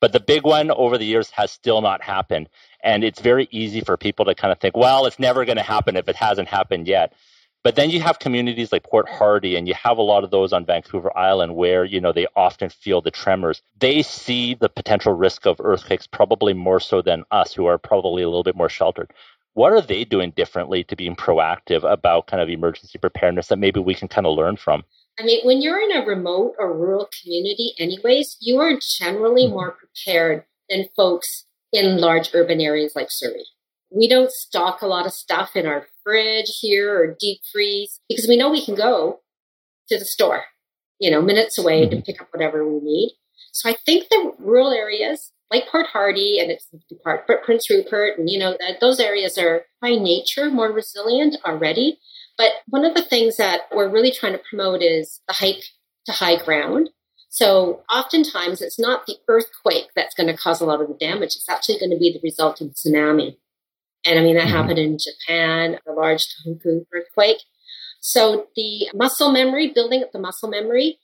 But 0.00 0.12
the 0.12 0.20
big 0.20 0.44
one 0.44 0.70
over 0.70 0.98
the 0.98 1.06
years 1.06 1.30
has 1.30 1.50
still 1.50 1.80
not 1.80 2.02
happened. 2.02 2.48
And 2.82 3.02
it's 3.02 3.20
very 3.20 3.48
easy 3.50 3.80
for 3.80 3.96
people 3.96 4.26
to 4.26 4.34
kind 4.34 4.52
of 4.52 4.60
think, 4.60 4.76
well, 4.76 5.06
it's 5.06 5.18
never 5.18 5.44
going 5.44 5.56
to 5.56 5.62
happen 5.62 5.96
if 5.96 6.08
it 6.08 6.16
hasn't 6.16 6.48
happened 6.48 6.86
yet. 6.86 7.14
But 7.66 7.74
then 7.74 7.90
you 7.90 8.00
have 8.00 8.20
communities 8.20 8.70
like 8.70 8.84
Port 8.84 9.08
Hardy, 9.08 9.56
and 9.56 9.66
you 9.66 9.74
have 9.74 9.98
a 9.98 10.02
lot 10.02 10.22
of 10.22 10.30
those 10.30 10.52
on 10.52 10.64
Vancouver 10.64 11.10
Island 11.18 11.56
where 11.56 11.84
you 11.84 12.00
know 12.00 12.12
they 12.12 12.28
often 12.36 12.70
feel 12.70 13.00
the 13.00 13.10
tremors. 13.10 13.60
They 13.76 14.02
see 14.02 14.54
the 14.54 14.68
potential 14.68 15.14
risk 15.14 15.46
of 15.46 15.56
earthquakes 15.58 16.06
probably 16.06 16.52
more 16.52 16.78
so 16.78 17.02
than 17.02 17.24
us, 17.32 17.52
who 17.52 17.66
are 17.66 17.76
probably 17.76 18.22
a 18.22 18.28
little 18.28 18.44
bit 18.44 18.54
more 18.54 18.68
sheltered. 18.68 19.12
What 19.54 19.72
are 19.72 19.80
they 19.80 20.04
doing 20.04 20.30
differently 20.36 20.84
to 20.84 20.94
being 20.94 21.16
proactive 21.16 21.82
about 21.82 22.28
kind 22.28 22.40
of 22.40 22.48
emergency 22.48 23.00
preparedness 23.00 23.48
that 23.48 23.58
maybe 23.58 23.80
we 23.80 23.94
can 23.94 24.06
kind 24.06 24.28
of 24.28 24.36
learn 24.36 24.56
from? 24.56 24.84
I 25.18 25.24
mean, 25.24 25.40
when 25.44 25.60
you're 25.60 25.80
in 25.80 25.90
a 25.90 26.06
remote 26.06 26.54
or 26.60 26.72
rural 26.72 27.08
community, 27.20 27.72
anyways, 27.80 28.36
you 28.40 28.60
are 28.60 28.78
generally 29.00 29.46
mm-hmm. 29.46 29.54
more 29.54 29.72
prepared 29.72 30.44
than 30.70 30.86
folks 30.94 31.46
in 31.72 31.98
large 31.98 32.30
urban 32.32 32.60
areas 32.60 32.92
like 32.94 33.08
Surrey. 33.10 33.44
We 33.90 34.08
don't 34.08 34.30
stock 34.30 34.82
a 34.82 34.86
lot 34.86 35.06
of 35.06 35.12
stuff 35.12 35.54
in 35.54 35.66
our 35.66 35.86
fridge 36.02 36.58
here 36.60 36.98
or 36.98 37.16
deep 37.18 37.40
freeze 37.52 38.00
because 38.08 38.26
we 38.28 38.36
know 38.36 38.50
we 38.50 38.64
can 38.64 38.74
go 38.74 39.20
to 39.88 39.98
the 39.98 40.04
store, 40.04 40.44
you 40.98 41.10
know, 41.10 41.22
minutes 41.22 41.58
away 41.58 41.82
mm-hmm. 41.82 41.96
to 41.96 42.02
pick 42.02 42.20
up 42.20 42.28
whatever 42.32 42.66
we 42.66 42.80
need. 42.80 43.12
So 43.52 43.70
I 43.70 43.76
think 43.86 44.08
the 44.08 44.32
rural 44.38 44.72
areas 44.72 45.32
like 45.50 45.68
Port 45.68 45.86
Hardy 45.86 46.38
and 46.40 46.50
it's 46.50 46.68
part 47.04 47.28
Prince 47.44 47.70
Rupert 47.70 48.18
and 48.18 48.28
you 48.28 48.38
know 48.38 48.56
that 48.58 48.80
those 48.80 49.00
areas 49.00 49.38
are 49.38 49.64
by 49.80 49.90
nature 49.90 50.50
more 50.50 50.72
resilient 50.72 51.36
already. 51.44 51.98
But 52.36 52.50
one 52.68 52.84
of 52.84 52.94
the 52.94 53.02
things 53.02 53.36
that 53.36 53.62
we're 53.74 53.88
really 53.88 54.12
trying 54.12 54.32
to 54.32 54.42
promote 54.50 54.82
is 54.82 55.20
the 55.26 55.34
hike 55.34 55.64
to 56.06 56.12
high 56.12 56.42
ground. 56.42 56.90
So 57.28 57.82
oftentimes 57.92 58.60
it's 58.60 58.78
not 58.78 59.06
the 59.06 59.16
earthquake 59.28 59.88
that's 59.94 60.14
going 60.14 60.28
to 60.28 60.36
cause 60.36 60.60
a 60.60 60.64
lot 60.64 60.80
of 60.80 60.88
the 60.88 60.94
damage. 60.94 61.36
It's 61.36 61.48
actually 61.48 61.78
going 61.78 61.90
to 61.90 61.98
be 61.98 62.12
the 62.12 62.20
resulting 62.22 62.70
tsunami. 62.70 63.36
And 64.06 64.18
I 64.18 64.22
mean, 64.22 64.36
that 64.36 64.46
mm-hmm. 64.46 64.56
happened 64.56 64.78
in 64.78 64.98
Japan, 64.98 65.78
a 65.86 65.92
large 65.92 66.26
Tohoku 66.26 66.86
earthquake. 66.94 67.42
So 68.00 68.46
the 68.54 68.88
muscle 68.94 69.32
memory, 69.32 69.72
building 69.74 70.02
up 70.02 70.12
the 70.12 70.20
muscle 70.20 70.48
memory, 70.48 70.98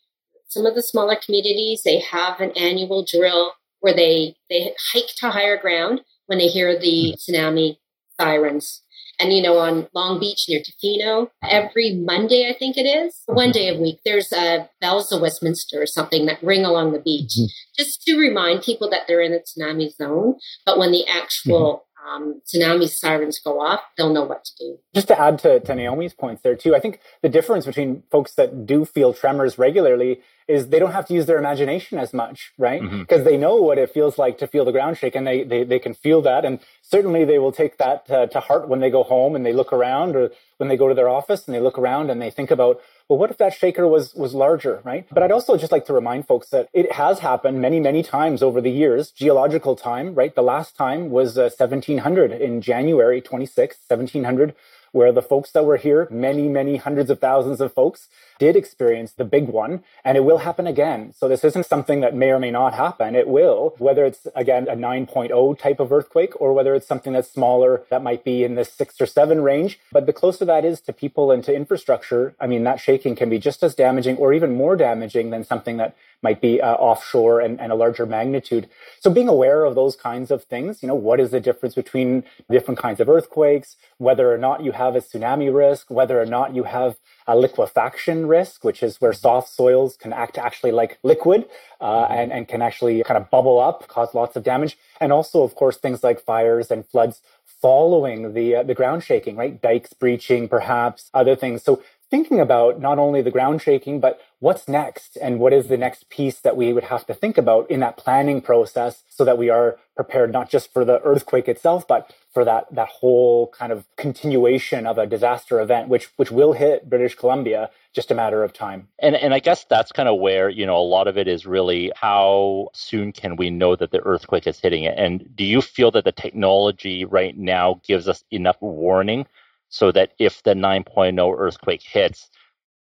some 0.48 0.66
of 0.66 0.74
the 0.74 0.82
smaller 0.82 1.16
communities, 1.16 1.82
they 1.84 1.98
have 1.98 2.40
an 2.40 2.52
annual 2.52 3.04
drill 3.04 3.54
where 3.80 3.94
they, 3.94 4.36
they 4.48 4.72
hike 4.92 5.10
to 5.18 5.30
higher 5.30 5.58
ground 5.60 6.02
when 6.26 6.38
they 6.38 6.46
hear 6.46 6.78
the 6.78 7.16
mm-hmm. 7.16 7.34
tsunami 7.34 7.78
sirens. 8.20 8.82
And, 9.18 9.32
you 9.32 9.42
know, 9.42 9.58
on 9.58 9.88
Long 9.94 10.18
Beach 10.18 10.46
near 10.48 10.60
Tofino, 10.60 11.28
every 11.42 11.94
Monday, 11.94 12.48
I 12.48 12.58
think 12.58 12.76
it 12.76 12.82
is, 12.82 13.22
one 13.26 13.48
mm-hmm. 13.48 13.52
day 13.52 13.68
a 13.68 13.80
week, 13.80 14.00
there's 14.04 14.32
a 14.32 14.68
bells 14.80 15.12
of 15.12 15.20
Westminster 15.20 15.82
or 15.82 15.86
something 15.86 16.26
that 16.26 16.42
ring 16.42 16.64
along 16.64 16.92
the 16.92 16.98
beach, 16.98 17.32
mm-hmm. 17.38 17.46
just 17.76 18.02
to 18.02 18.16
remind 18.16 18.62
people 18.62 18.88
that 18.90 19.02
they're 19.06 19.20
in 19.20 19.32
a 19.32 19.38
tsunami 19.38 19.94
zone. 19.94 20.36
But 20.64 20.78
when 20.78 20.92
the 20.92 21.06
actual 21.06 21.84
um, 22.06 22.40
tsunami 22.46 22.88
sirens 22.88 23.38
go 23.38 23.60
off, 23.60 23.80
they'll 23.96 24.12
know 24.12 24.24
what 24.24 24.44
to 24.44 24.52
do. 24.58 24.78
Just 24.94 25.08
to 25.08 25.18
add 25.18 25.38
to, 25.40 25.60
to 25.60 25.74
Naomi's 25.74 26.14
points 26.14 26.42
there 26.42 26.56
too, 26.56 26.74
I 26.74 26.80
think 26.80 27.00
the 27.22 27.28
difference 27.28 27.66
between 27.66 28.02
folks 28.10 28.34
that 28.34 28.66
do 28.66 28.84
feel 28.84 29.12
tremors 29.12 29.58
regularly 29.58 30.20
is 30.48 30.68
they 30.68 30.78
don't 30.78 30.92
have 30.92 31.06
to 31.06 31.14
use 31.14 31.26
their 31.26 31.38
imagination 31.38 31.98
as 31.98 32.12
much, 32.12 32.52
right? 32.58 32.82
Because 32.82 33.20
mm-hmm. 33.20 33.24
they 33.24 33.36
know 33.36 33.56
what 33.56 33.78
it 33.78 33.90
feels 33.90 34.18
like 34.18 34.38
to 34.38 34.46
feel 34.46 34.64
the 34.64 34.72
ground 34.72 34.98
shake 34.98 35.14
and 35.14 35.26
they, 35.26 35.44
they, 35.44 35.64
they 35.64 35.78
can 35.78 35.94
feel 35.94 36.20
that. 36.22 36.44
And 36.44 36.58
certainly 36.82 37.24
they 37.24 37.38
will 37.38 37.52
take 37.52 37.78
that 37.78 38.10
uh, 38.10 38.26
to 38.26 38.40
heart 38.40 38.68
when 38.68 38.80
they 38.80 38.90
go 38.90 39.04
home 39.04 39.36
and 39.36 39.46
they 39.46 39.52
look 39.52 39.72
around 39.72 40.16
or 40.16 40.30
when 40.56 40.68
they 40.68 40.76
go 40.76 40.88
to 40.88 40.94
their 40.94 41.08
office 41.08 41.46
and 41.46 41.54
they 41.54 41.60
look 41.60 41.78
around 41.78 42.10
and 42.10 42.20
they 42.20 42.30
think 42.30 42.50
about, 42.50 42.80
well, 43.12 43.18
what 43.18 43.30
if 43.30 43.36
that 43.36 43.52
shaker 43.52 43.86
was, 43.86 44.14
was 44.14 44.32
larger, 44.32 44.80
right? 44.84 45.06
But 45.12 45.22
I'd 45.22 45.32
also 45.32 45.58
just 45.58 45.70
like 45.70 45.84
to 45.84 45.92
remind 45.92 46.26
folks 46.26 46.48
that 46.48 46.70
it 46.72 46.92
has 46.92 47.18
happened 47.18 47.60
many, 47.60 47.78
many 47.78 48.02
times 48.02 48.42
over 48.42 48.58
the 48.62 48.70
years, 48.70 49.10
geological 49.10 49.76
time, 49.76 50.14
right? 50.14 50.34
The 50.34 50.42
last 50.42 50.76
time 50.76 51.10
was 51.10 51.36
uh, 51.36 51.50
1700 51.54 52.32
in 52.32 52.62
January 52.62 53.20
26, 53.20 53.76
1700 53.86 54.54
where 54.92 55.12
the 55.12 55.22
folks 55.22 55.52
that 55.52 55.64
were 55.64 55.76
here, 55.78 56.06
many, 56.10 56.48
many 56.48 56.76
hundreds 56.76 57.10
of 57.10 57.18
thousands 57.18 57.60
of 57.60 57.74
folks, 57.74 58.08
did 58.42 58.56
experience 58.56 59.12
the 59.12 59.24
big 59.24 59.46
one, 59.46 59.84
and 60.04 60.16
it 60.16 60.24
will 60.24 60.38
happen 60.38 60.66
again. 60.66 61.12
So 61.16 61.28
this 61.28 61.44
isn't 61.44 61.64
something 61.64 62.00
that 62.00 62.12
may 62.12 62.30
or 62.30 62.40
may 62.40 62.50
not 62.50 62.74
happen. 62.74 63.14
It 63.14 63.28
will, 63.28 63.76
whether 63.78 64.04
it's 64.04 64.26
again 64.34 64.66
a 64.66 64.74
9.0 64.74 65.56
type 65.60 65.78
of 65.78 65.92
earthquake 65.92 66.32
or 66.40 66.52
whether 66.52 66.74
it's 66.74 66.88
something 66.88 67.12
that's 67.12 67.30
smaller 67.30 67.84
that 67.88 68.02
might 68.02 68.24
be 68.24 68.42
in 68.42 68.56
the 68.56 68.64
six 68.64 69.00
or 69.00 69.06
seven 69.06 69.42
range. 69.44 69.78
But 69.92 70.06
the 70.06 70.12
closer 70.12 70.44
that 70.44 70.64
is 70.64 70.80
to 70.80 70.92
people 70.92 71.30
and 71.30 71.44
to 71.44 71.54
infrastructure, 71.54 72.34
I 72.40 72.48
mean, 72.48 72.64
that 72.64 72.80
shaking 72.80 73.14
can 73.14 73.30
be 73.30 73.38
just 73.38 73.62
as 73.62 73.76
damaging 73.76 74.16
or 74.16 74.32
even 74.32 74.56
more 74.56 74.74
damaging 74.74 75.30
than 75.30 75.44
something 75.44 75.76
that 75.76 75.94
might 76.20 76.40
be 76.40 76.60
uh, 76.60 76.74
offshore 76.74 77.40
and, 77.40 77.60
and 77.60 77.70
a 77.70 77.74
larger 77.76 78.06
magnitude. 78.06 78.68
So 79.00 79.10
being 79.10 79.28
aware 79.28 79.64
of 79.64 79.74
those 79.74 79.96
kinds 79.96 80.30
of 80.30 80.44
things, 80.44 80.82
you 80.82 80.88
know, 80.88 80.94
what 80.94 81.20
is 81.20 81.30
the 81.30 81.40
difference 81.40 81.74
between 81.74 82.24
different 82.50 82.78
kinds 82.78 83.00
of 83.00 83.08
earthquakes, 83.08 83.76
whether 83.98 84.32
or 84.32 84.38
not 84.38 84.64
you 84.64 84.72
have 84.72 84.94
a 84.96 85.00
tsunami 85.00 85.52
risk, 85.52 85.90
whether 85.90 86.20
or 86.20 86.26
not 86.26 86.54
you 86.54 86.64
have 86.64 86.96
a 87.32 87.36
liquefaction 87.36 88.26
risk, 88.26 88.62
which 88.62 88.82
is 88.82 89.00
where 89.00 89.14
soft 89.14 89.48
soils 89.48 89.96
can 89.96 90.12
act 90.12 90.36
actually 90.36 90.70
like 90.70 90.98
liquid 91.02 91.46
uh, 91.80 92.06
and, 92.10 92.30
and 92.30 92.46
can 92.46 92.60
actually 92.60 93.02
kind 93.04 93.16
of 93.16 93.30
bubble 93.30 93.58
up, 93.58 93.88
cause 93.88 94.14
lots 94.14 94.36
of 94.36 94.42
damage. 94.44 94.76
And 95.00 95.12
also, 95.12 95.42
of 95.42 95.54
course, 95.54 95.78
things 95.78 96.04
like 96.04 96.20
fires 96.20 96.70
and 96.70 96.86
floods 96.86 97.22
following 97.62 98.34
the 98.34 98.56
uh, 98.56 98.62
the 98.64 98.74
ground 98.74 99.02
shaking, 99.02 99.34
right? 99.36 99.54
Dikes 99.62 99.94
breaching, 99.94 100.46
perhaps 100.46 101.10
other 101.14 101.34
things. 101.34 101.62
So 101.62 101.82
thinking 102.12 102.40
about 102.40 102.78
not 102.78 102.98
only 102.98 103.22
the 103.22 103.30
ground 103.30 103.62
shaking, 103.62 103.98
but 103.98 104.20
what's 104.38 104.68
next 104.68 105.16
and 105.16 105.40
what 105.40 105.50
is 105.50 105.68
the 105.68 105.78
next 105.78 106.10
piece 106.10 106.38
that 106.40 106.58
we 106.58 106.70
would 106.70 106.84
have 106.84 107.06
to 107.06 107.14
think 107.14 107.38
about 107.38 107.70
in 107.70 107.80
that 107.80 107.96
planning 107.96 108.42
process 108.42 109.02
so 109.08 109.24
that 109.24 109.38
we 109.38 109.48
are 109.48 109.78
prepared 109.96 110.30
not 110.30 110.50
just 110.50 110.70
for 110.74 110.84
the 110.84 111.00
earthquake 111.04 111.48
itself, 111.48 111.88
but 111.88 112.12
for 112.34 112.44
that, 112.44 112.66
that 112.70 112.88
whole 112.88 113.46
kind 113.48 113.72
of 113.72 113.86
continuation 113.96 114.86
of 114.86 114.98
a 114.98 115.06
disaster 115.06 115.58
event, 115.58 115.88
which, 115.88 116.10
which 116.16 116.30
will 116.30 116.52
hit 116.52 116.90
British 116.90 117.14
Columbia 117.14 117.70
just 117.94 118.10
a 118.10 118.14
matter 118.14 118.44
of 118.44 118.52
time. 118.52 118.88
And, 118.98 119.16
and 119.16 119.32
I 119.32 119.38
guess 119.38 119.64
that's 119.64 119.90
kind 119.90 120.08
of 120.08 120.20
where, 120.20 120.50
you 120.50 120.66
know, 120.66 120.76
a 120.76 120.84
lot 120.96 121.08
of 121.08 121.16
it 121.16 121.28
is 121.28 121.46
really 121.46 121.92
how 121.96 122.68
soon 122.74 123.12
can 123.12 123.36
we 123.36 123.48
know 123.48 123.74
that 123.74 123.90
the 123.90 124.04
earthquake 124.04 124.46
is 124.46 124.60
hitting 124.60 124.84
it? 124.84 124.98
And 124.98 125.34
do 125.34 125.44
you 125.44 125.62
feel 125.62 125.90
that 125.92 126.04
the 126.04 126.12
technology 126.12 127.06
right 127.06 127.34
now 127.38 127.80
gives 127.86 128.06
us 128.06 128.22
enough 128.30 128.60
warning 128.60 129.26
so 129.72 129.90
that 129.90 130.12
if 130.18 130.42
the 130.42 130.52
9.0 130.52 131.34
earthquake 131.38 131.82
hits, 131.82 132.30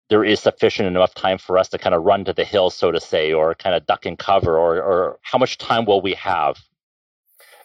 there 0.10 0.24
is 0.24 0.40
sufficient 0.40 0.88
enough 0.88 1.16
time 1.16 1.40
for 1.40 1.58
us 1.58 1.68
to 1.70 1.80
kind 1.80 1.96
of 1.96 2.04
run 2.04 2.24
to 2.26 2.32
the 2.32 2.44
hill, 2.44 2.70
so 2.70 2.92
to 2.92 3.02
say, 3.02 3.34
or 3.34 3.56
kind 3.56 3.76
of 3.76 3.88
duck 3.88 4.06
and 4.06 4.20
cover, 4.20 4.58
or, 4.58 4.78
or 4.78 5.20
how 5.24 5.40
much 5.40 5.58
time 5.58 5.86
will 5.86 6.00
we 6.00 6.14
have? 6.14 6.58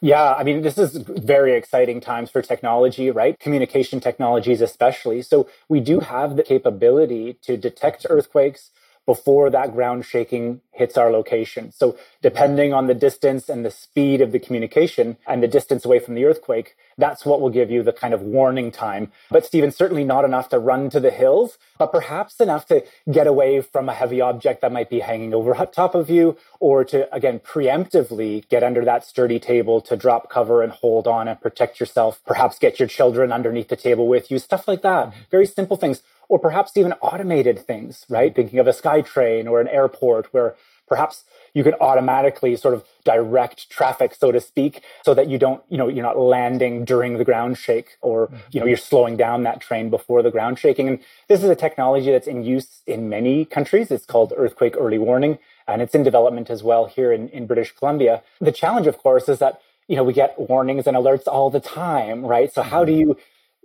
Yeah, 0.00 0.32
I 0.32 0.42
mean, 0.42 0.62
this 0.62 0.78
is 0.78 0.96
very 0.96 1.52
exciting 1.52 2.00
times 2.00 2.30
for 2.30 2.40
technology, 2.40 3.10
right? 3.10 3.38
Communication 3.38 4.00
technologies, 4.00 4.62
especially. 4.62 5.20
So, 5.20 5.46
we 5.68 5.80
do 5.80 6.00
have 6.00 6.36
the 6.36 6.42
capability 6.42 7.34
to 7.42 7.58
detect 7.58 8.06
earthquakes 8.08 8.70
before 9.14 9.50
that 9.50 9.72
ground 9.72 10.04
shaking 10.04 10.60
hits 10.70 10.96
our 10.96 11.10
location. 11.10 11.72
So 11.72 11.98
depending 12.22 12.72
on 12.72 12.86
the 12.86 12.94
distance 12.94 13.48
and 13.48 13.64
the 13.64 13.70
speed 13.72 14.20
of 14.20 14.30
the 14.30 14.38
communication 14.38 15.16
and 15.26 15.42
the 15.42 15.48
distance 15.48 15.84
away 15.84 15.98
from 15.98 16.14
the 16.14 16.24
earthquake, 16.24 16.76
that's 16.96 17.26
what 17.26 17.40
will 17.40 17.50
give 17.50 17.72
you 17.72 17.82
the 17.82 17.92
kind 17.92 18.14
of 18.14 18.22
warning 18.22 18.70
time. 18.70 19.10
But 19.28 19.44
Stephen, 19.44 19.72
certainly 19.72 20.04
not 20.04 20.24
enough 20.24 20.48
to 20.50 20.60
run 20.60 20.90
to 20.90 21.00
the 21.00 21.10
hills, 21.10 21.58
but 21.76 21.90
perhaps 21.90 22.40
enough 22.40 22.66
to 22.66 22.84
get 23.10 23.26
away 23.26 23.60
from 23.60 23.88
a 23.88 23.94
heavy 23.94 24.20
object 24.20 24.60
that 24.60 24.70
might 24.70 24.88
be 24.88 25.00
hanging 25.00 25.34
over 25.34 25.52
top 25.72 25.96
of 25.96 26.08
you, 26.08 26.36
or 26.60 26.84
to, 26.84 27.12
again, 27.12 27.40
preemptively 27.40 28.48
get 28.48 28.62
under 28.62 28.84
that 28.84 29.04
sturdy 29.04 29.40
table 29.40 29.80
to 29.80 29.96
drop 29.96 30.30
cover 30.30 30.62
and 30.62 30.72
hold 30.72 31.08
on 31.08 31.26
and 31.26 31.40
protect 31.40 31.80
yourself. 31.80 32.20
Perhaps 32.24 32.60
get 32.60 32.78
your 32.78 32.88
children 32.88 33.32
underneath 33.32 33.68
the 33.68 33.76
table 33.76 34.06
with 34.06 34.30
you, 34.30 34.38
stuff 34.38 34.68
like 34.68 34.82
that. 34.82 35.08
Mm-hmm. 35.08 35.20
Very 35.32 35.46
simple 35.46 35.76
things. 35.76 36.02
Or 36.30 36.38
perhaps 36.38 36.76
even 36.76 36.92
automated 37.10 37.58
things, 37.58 38.06
right? 38.08 38.34
Thinking 38.34 38.60
of 38.60 38.66
a 38.68 38.72
SkyTrain 38.72 39.50
or 39.50 39.60
an 39.60 39.68
airport 39.68 40.32
where 40.32 40.54
perhaps 40.90 41.24
you 41.54 41.62
can 41.64 41.74
automatically 41.80 42.54
sort 42.56 42.74
of 42.74 42.84
direct 43.04 43.68
traffic, 43.70 44.14
so 44.14 44.30
to 44.30 44.40
speak, 44.40 44.82
so 45.04 45.12
that 45.14 45.28
you 45.28 45.38
don't, 45.38 45.62
you 45.68 45.78
know, 45.78 45.88
you're 45.88 46.04
not 46.04 46.18
landing 46.18 46.84
during 46.84 47.18
the 47.18 47.24
ground 47.24 47.58
shake 47.58 47.96
or, 48.00 48.28
mm-hmm. 48.28 48.36
you 48.52 48.60
know, 48.60 48.66
you're 48.66 48.76
slowing 48.76 49.16
down 49.16 49.42
that 49.42 49.60
train 49.60 49.90
before 49.90 50.22
the 50.22 50.30
ground 50.30 50.58
shaking. 50.58 50.86
And 50.88 50.98
this 51.28 51.42
is 51.42 51.50
a 51.50 51.56
technology 51.56 52.10
that's 52.10 52.28
in 52.28 52.44
use 52.44 52.82
in 52.86 53.08
many 53.08 53.44
countries. 53.44 53.90
It's 53.90 54.06
called 54.06 54.32
earthquake 54.36 54.76
early 54.78 54.98
warning 54.98 55.38
and 55.66 55.82
it's 55.82 55.94
in 55.94 56.02
development 56.02 56.50
as 56.50 56.62
well 56.62 56.86
here 56.86 57.12
in, 57.12 57.28
in 57.30 57.46
British 57.46 57.72
Columbia. 57.72 58.22
The 58.40 58.52
challenge, 58.52 58.86
of 58.86 58.98
course, 58.98 59.28
is 59.28 59.38
that, 59.40 59.60
you 59.88 59.96
know, 59.96 60.04
we 60.04 60.12
get 60.12 60.38
warnings 60.38 60.86
and 60.86 60.96
alerts 60.96 61.26
all 61.26 61.50
the 61.50 61.60
time, 61.60 62.24
right? 62.24 62.52
So 62.52 62.62
how 62.62 62.84
do 62.84 62.92
mm-hmm. 62.92 63.10
you, 63.10 63.18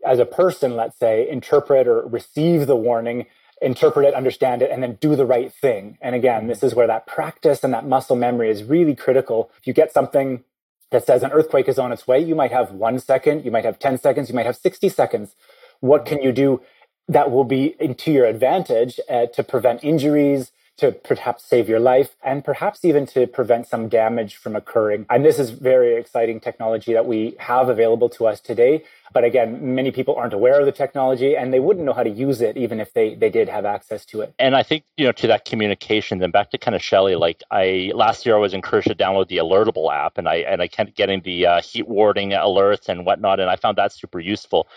as 0.05 0.19
a 0.19 0.25
person, 0.25 0.75
let's 0.75 0.97
say, 0.99 1.27
interpret 1.27 1.87
or 1.87 2.05
receive 2.07 2.67
the 2.67 2.75
warning 2.75 3.25
interpret 3.61 4.05
it, 4.05 4.13
understand 4.13 4.61
it, 4.61 4.71
and 4.71 4.83
then 4.83 4.97
do 4.99 5.15
the 5.15 5.25
right 5.25 5.51
thing. 5.51 5.97
And 6.01 6.15
again, 6.15 6.47
this 6.47 6.61
is 6.63 6.75
where 6.75 6.87
that 6.87 7.07
practice 7.07 7.63
and 7.63 7.73
that 7.73 7.87
muscle 7.87 8.15
memory 8.15 8.49
is 8.49 8.63
really 8.63 8.95
critical. 8.95 9.49
If 9.59 9.67
you 9.67 9.73
get 9.73 9.93
something 9.93 10.43
that 10.91 11.05
says 11.05 11.23
an 11.23 11.31
earthquake 11.31 11.67
is 11.67 11.79
on 11.79 11.91
its 11.91 12.07
way, 12.07 12.19
you 12.19 12.35
might 12.35 12.51
have 12.51 12.71
one 12.71 12.99
second, 12.99 13.45
you 13.45 13.51
might 13.51 13.65
have 13.65 13.79
10 13.79 13.97
seconds, 13.97 14.29
you 14.29 14.35
might 14.35 14.45
have 14.45 14.57
60 14.57 14.89
seconds. 14.89 15.35
What 15.79 16.05
can 16.05 16.21
you 16.21 16.31
do 16.31 16.61
that 17.07 17.31
will 17.31 17.43
be 17.43 17.75
to 17.97 18.11
your 18.11 18.25
advantage 18.25 18.99
uh, 19.09 19.27
to 19.27 19.43
prevent 19.43 19.83
injuries, 19.83 20.51
to 20.77 20.91
perhaps 20.91 21.45
save 21.45 21.69
your 21.69 21.79
life 21.79 22.15
and 22.23 22.43
perhaps 22.43 22.83
even 22.83 23.05
to 23.05 23.27
prevent 23.27 23.67
some 23.67 23.87
damage 23.87 24.35
from 24.35 24.55
occurring. 24.55 25.05
And 25.09 25.23
this 25.23 25.39
is 25.39 25.51
very 25.51 25.95
exciting 25.95 26.39
technology 26.39 26.93
that 26.93 27.05
we 27.05 27.35
have 27.39 27.69
available 27.69 28.09
to 28.09 28.27
us 28.27 28.41
today. 28.41 28.83
But 29.13 29.23
again, 29.23 29.73
many 29.75 29.91
people 29.91 30.15
aren't 30.15 30.33
aware 30.33 30.59
of 30.59 30.65
the 30.65 30.73
technology 30.73 31.37
and 31.37 31.53
they 31.53 31.59
wouldn't 31.61 31.85
know 31.85 31.93
how 31.93 32.03
to 32.03 32.09
use 32.09 32.41
it 32.41 32.57
even 32.57 32.81
if 32.81 32.93
they, 32.93 33.15
they 33.15 33.29
did 33.29 33.47
have 33.47 33.65
access 33.65 34.05
to 34.07 34.21
it. 34.21 34.33
And 34.37 34.55
I 34.55 34.63
think, 34.63 34.83
you 34.97 35.05
know, 35.05 35.13
to 35.13 35.27
that 35.27 35.45
communication, 35.45 36.19
then 36.19 36.31
back 36.31 36.49
to 36.51 36.57
kind 36.57 36.75
of 36.75 36.83
Shelley, 36.83 37.15
like 37.15 37.41
I 37.51 37.91
last 37.95 38.25
year 38.25 38.35
I 38.35 38.39
was 38.39 38.53
encouraged 38.53 38.89
to 38.89 38.95
download 38.95 39.29
the 39.29 39.37
Alertable 39.37 39.93
app 39.93 40.17
and 40.17 40.27
I 40.27 40.37
and 40.37 40.61
I 40.61 40.67
kept 40.67 40.95
getting 40.95 41.21
the 41.21 41.45
uh, 41.45 41.61
heat 41.61 41.87
warning 41.87 42.31
alerts 42.31 42.89
and 42.89 43.05
whatnot. 43.05 43.39
And 43.39 43.49
I 43.49 43.55
found 43.55 43.77
that 43.77 43.93
super 43.93 44.19
useful 44.19 44.67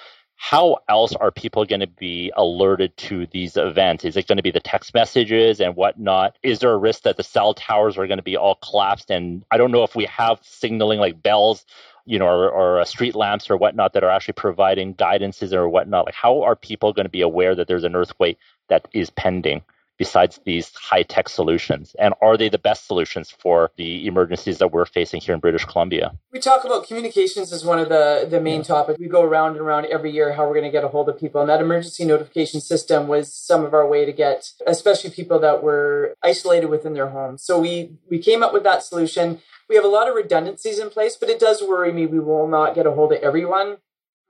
how 0.41 0.79
else 0.89 1.15
are 1.17 1.33
people 1.33 1.65
going 1.65 1.81
to 1.81 1.89
be 1.89 2.33
alerted 2.37 2.97
to 2.97 3.27
these 3.27 3.57
events? 3.57 4.05
Is 4.05 4.17
it 4.17 4.29
going 4.29 4.37
to 4.37 4.43
be 4.43 4.53
the 4.53 4.61
text 4.61 4.95
messages 4.95 5.61
and 5.61 5.75
whatnot? 5.75 6.39
Is 6.45 6.61
there 6.61 6.71
a 6.71 6.79
risk 6.79 7.03
that 7.03 7.17
the 7.17 7.25
cell 7.25 7.55
towers 7.55 7.99
are 7.99 8.07
going 8.07 8.19
to 8.19 8.23
be 8.23 8.37
all 8.37 8.55
collapsed? 8.55 9.11
And 9.11 9.45
I 9.51 9.57
don't 9.57 9.73
know 9.73 9.83
if 9.83 9.97
we 9.97 10.05
have 10.05 10.39
signaling 10.43 11.01
like 11.01 11.21
bells, 11.21 11.67
you 12.07 12.21
know, 12.21 12.29
or, 12.29 12.49
or 12.49 12.81
uh, 12.81 12.85
street 12.85 13.17
lamps 13.17 13.51
or 13.51 13.57
whatnot 13.57 13.95
that 13.95 14.05
are 14.05 14.11
actually 14.11 14.35
providing 14.35 14.95
guidances 14.95 15.53
or 15.53 15.69
whatnot. 15.69 16.07
Like, 16.07 16.15
how 16.15 16.43
are 16.43 16.55
people 16.55 16.93
going 16.93 17.07
to 17.07 17.11
be 17.11 17.23
aware 17.23 17.57
that 17.57 17.67
there's 17.67 17.85
an 17.85 17.97
earthquake 17.97 18.39
that 18.69 18.87
is 18.93 19.11
pending? 19.11 19.63
Besides 19.99 20.41
these 20.45 20.73
high 20.75 21.03
tech 21.03 21.29
solutions? 21.29 21.95
And 21.99 22.15
are 22.23 22.37
they 22.37 22.49
the 22.49 22.59
best 22.59 22.87
solutions 22.87 23.31
for 23.31 23.71
the 23.77 24.07
emergencies 24.07 24.59
that 24.59 24.73
we're 24.73 24.87
facing 24.87 25.21
here 25.21 25.35
in 25.35 25.41
British 25.41 25.65
Columbia? 25.65 26.13
We 26.33 26.41
talk 26.41 26.65
about 26.65 26.87
communications 26.87 27.53
as 27.53 27.65
one 27.65 27.79
of 27.79 27.89
the, 27.89 28.27
the 28.31 28.41
main 28.41 28.61
yeah. 28.61 28.65
topics. 28.65 28.99
We 28.99 29.09
go 29.09 29.23
around 29.23 29.53
and 29.53 29.61
around 29.61 29.87
every 29.87 30.11
year 30.11 30.33
how 30.33 30.47
we're 30.47 30.55
going 30.55 30.65
to 30.65 30.71
get 30.71 30.85
a 30.85 30.89
hold 30.89 31.09
of 31.09 31.19
people. 31.19 31.41
And 31.41 31.51
that 31.51 31.61
emergency 31.61 32.05
notification 32.05 32.61
system 32.61 33.09
was 33.09 33.33
some 33.33 33.65
of 33.65 33.75
our 33.75 33.87
way 33.87 34.05
to 34.05 34.13
get, 34.13 34.53
especially 34.67 35.11
people 35.11 35.39
that 35.41 35.63
were 35.63 36.15
isolated 36.23 36.67
within 36.67 36.95
their 36.95 37.09
homes. 37.09 37.43
So 37.43 37.61
we, 37.61 37.93
we 38.09 38.19
came 38.19 38.43
up 38.43 38.53
with 38.53 38.63
that 38.63 38.83
solution. 38.83 39.41
We 39.69 39.77
have 39.77 39.85
a 39.85 39.89
lot 39.89 40.09
of 40.09 40.15
redundancies 40.15 40.79
in 40.79 40.89
place, 40.91 41.17
but 41.17 41.29
it 41.29 41.41
does 41.41 41.61
worry 41.61 41.93
me 41.93 42.07
we 42.07 42.21
will 42.21 42.49
not 42.49 42.75
get 42.75 42.87
a 42.87 42.93
hold 42.93 43.13
of 43.13 43.21
everyone. 43.21 43.79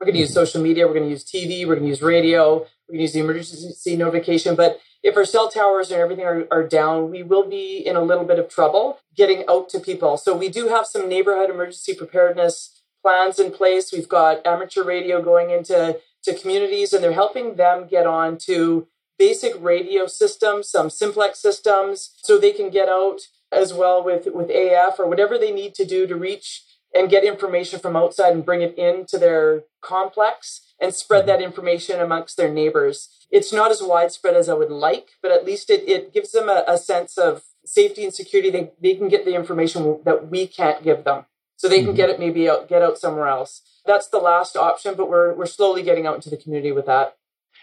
We're 0.01 0.07
going 0.07 0.15
to 0.15 0.21
use 0.21 0.33
social 0.33 0.63
media, 0.63 0.87
we're 0.87 0.95
going 0.95 1.07
to 1.07 1.11
use 1.11 1.25
TV, 1.25 1.67
we're 1.67 1.75
going 1.75 1.87
to 1.87 1.89
use 1.89 2.03
radio, 2.03 2.59
we're 2.59 2.95
going 2.95 2.99
to 2.99 3.03
use 3.03 3.13
the 3.15 3.21
emergency 3.21 3.97
notification. 3.97 4.55
But 4.55 4.81
if 5.03 5.17
our 5.17 5.25
cell 5.25 5.49
towers 5.49 5.91
and 5.91 6.01
everything 6.01 6.25
are, 6.25 6.47
are 6.53 6.67
down, 6.67 7.11
we 7.11 7.25
will 7.25 7.49
be 7.49 7.79
in 7.79 7.97
a 7.97 8.03
little 8.03 8.25
bit 8.25 8.39
of 8.39 8.49
trouble 8.49 9.01
getting 9.17 9.45
out 9.49 9.69
to 9.71 9.81
people. 9.81 10.17
So 10.17 10.37
we 10.37 10.51
do 10.51 10.69
have 10.69 10.87
some 10.87 11.09
neighborhood 11.09 11.51
emergency 11.51 11.95
preparedness 11.95 12.81
plans 13.03 13.41
in 13.41 13.51
place. 13.51 13.93
We've 13.93 14.09
got 14.09 14.47
amateur 14.47 14.85
radio 14.85 15.21
going 15.21 15.51
into 15.51 15.99
to 16.23 16.35
communities, 16.35 16.93
and 16.93 17.03
they're 17.03 17.13
helping 17.13 17.57
them 17.57 17.89
get 17.89 18.07
on 18.07 18.39
to 18.39 18.87
basic 19.19 19.53
radio 19.61 20.07
systems, 20.07 20.69
some 20.69 20.91
simplex 20.91 21.41
systems, 21.41 22.13
so 22.23 22.39
they 22.39 22.53
can 22.53 22.71
get 22.71 22.89
out 22.89 23.23
as 23.51 23.75
well 23.75 24.05
with, 24.05 24.29
with 24.33 24.51
AF 24.51 24.99
or 24.99 25.09
whatever 25.09 25.39
they 25.39 25.53
need 25.53 25.75
to 25.75 25.85
do 25.85 26.07
to 26.07 26.15
reach 26.15 26.63
and 26.95 27.11
get 27.11 27.25
information 27.25 27.79
from 27.79 27.97
outside 27.97 28.33
and 28.33 28.45
bring 28.45 28.63
it 28.63 28.77
into 28.79 29.19
their 29.19 29.65
complex 29.81 30.75
and 30.81 30.95
spread 30.95 31.27
that 31.27 31.43
information 31.43 32.01
amongst 32.01 32.37
their 32.37 32.53
neighbors. 32.53 33.27
It's 33.31 33.53
not 33.53 33.71
as 33.71 33.83
widespread 33.83 34.35
as 34.35 34.49
I 34.49 34.55
would 34.55 34.71
like, 34.71 35.11
but 35.23 35.33
at 35.33 35.45
least 35.45 35.71
it, 35.71 35.87
it 35.89 36.15
gives 36.15 36.33
them 36.33 36.49
a, 36.49 36.65
a 36.67 36.79
sense 36.79 37.19
of 37.19 37.43
safety 37.65 38.05
and 38.05 38.15
security. 38.15 38.51
They, 38.51 38.71
they 38.81 38.95
can 38.95 39.09
get 39.09 39.25
the 39.25 39.35
information 39.35 40.01
that 40.05 40.29
we 40.29 40.47
can't 40.47 40.83
give 40.83 41.05
them. 41.05 41.27
So 41.57 41.69
they 41.69 41.79
can 41.79 41.89
mm-hmm. 41.89 41.97
get 41.97 42.11
it 42.11 42.21
maybe 42.21 42.49
out, 42.49 42.69
get 42.69 42.83
out 42.83 42.99
somewhere 42.99 43.27
else. 43.27 43.63
That's 43.85 44.07
the 44.07 44.19
last 44.19 44.57
option, 44.57 44.95
but 44.97 45.11
we're, 45.11 45.35
we're 45.35 45.47
slowly 45.47 45.83
getting 45.83 46.07
out 46.07 46.15
into 46.15 46.31
the 46.31 46.37
community 46.37 46.73
with 46.73 46.87
that. 46.87 47.17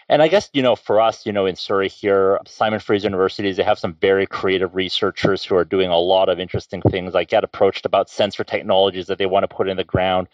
And 0.08 0.22
I 0.22 0.28
guess, 0.28 0.48
you 0.52 0.62
know, 0.62 0.76
for 0.76 1.00
us, 1.00 1.26
you 1.26 1.32
know, 1.32 1.46
in 1.46 1.56
Surrey 1.56 1.88
here, 1.88 2.38
Simon 2.46 2.78
Fraser 2.78 3.06
Universities, 3.06 3.56
they 3.56 3.64
have 3.64 3.78
some 3.78 3.94
very 3.94 4.26
creative 4.26 4.74
researchers 4.74 5.44
who 5.44 5.56
are 5.56 5.64
doing 5.64 5.90
a 5.90 5.98
lot 5.98 6.28
of 6.28 6.38
interesting 6.38 6.80
things. 6.82 7.16
I 7.16 7.24
get 7.24 7.42
approached 7.42 7.84
about 7.84 8.08
sensor 8.08 8.44
technologies 8.44 9.08
that 9.08 9.18
they 9.18 9.26
want 9.26 9.42
to 9.42 9.54
put 9.54 9.68
in 9.68 9.76
the 9.76 9.84
ground. 9.84 10.28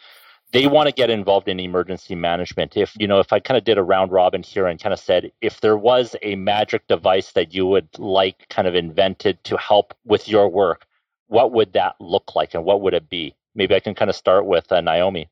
They 0.53 0.67
want 0.67 0.91
to 0.91 0.95
get 0.95 1.09
involved 1.09 1.49
in 1.49 1.59
emergency 1.59 2.15
management. 2.15 2.77
If, 2.77 2.95
you 2.99 3.09
know, 3.09 3.19
if 3.19 3.33
I 3.33 3.41
kind 3.41 3.57
of 3.57 3.65
did 3.65 3.79
a 3.79 3.83
round 3.83 4.13
robin 4.13 4.43
here 4.43 4.67
and 4.67 4.79
kind 4.79 4.93
of 4.93 5.01
said, 5.01 5.33
if 5.41 5.63
there 5.63 5.79
was 5.79 6.15
a 6.21 6.37
magic 6.37 6.87
device 6.89 7.33
that 7.33 7.55
you 7.55 7.67
would 7.67 7.89
like 7.99 8.47
kind 8.51 8.69
of 8.69 8.75
invented 8.75 9.43
to 9.45 9.57
help 9.57 9.95
with 10.05 10.29
your 10.29 10.51
work, 10.51 10.85
what 11.29 11.53
would 11.53 11.73
that 11.73 11.97
look 11.99 12.37
like 12.37 12.53
and 12.53 12.67
what 12.67 12.83
would 12.83 12.93
it 12.93 13.09
be? 13.09 13.35
Maybe 13.55 13.75
I 13.75 13.81
can 13.81 13.95
kind 13.95 14.11
of 14.11 14.17
start 14.17 14.45
with 14.45 14.71
uh, 14.71 14.83
Naomi 14.83 15.31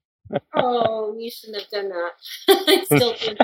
oh, 0.55 1.17
you 1.19 1.31
shouldn't 1.31 1.63
have 1.63 1.71
done 1.71 1.89
that. 1.89 2.11
I 2.49 2.85
still 2.85 3.15
think 3.15 3.39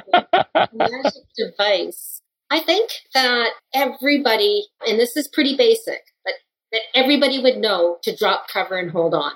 magic 0.72 1.22
device. 1.36 2.22
I 2.50 2.60
think 2.60 2.90
that 3.14 3.50
everybody, 3.74 4.66
and 4.86 4.98
this 4.98 5.16
is 5.16 5.28
pretty 5.28 5.56
basic, 5.56 6.02
but 6.24 6.34
that 6.72 6.82
everybody 6.94 7.42
would 7.42 7.56
know 7.56 7.98
to 8.02 8.14
drop 8.14 8.48
cover 8.48 8.76
and 8.76 8.90
hold 8.90 9.14
on. 9.14 9.32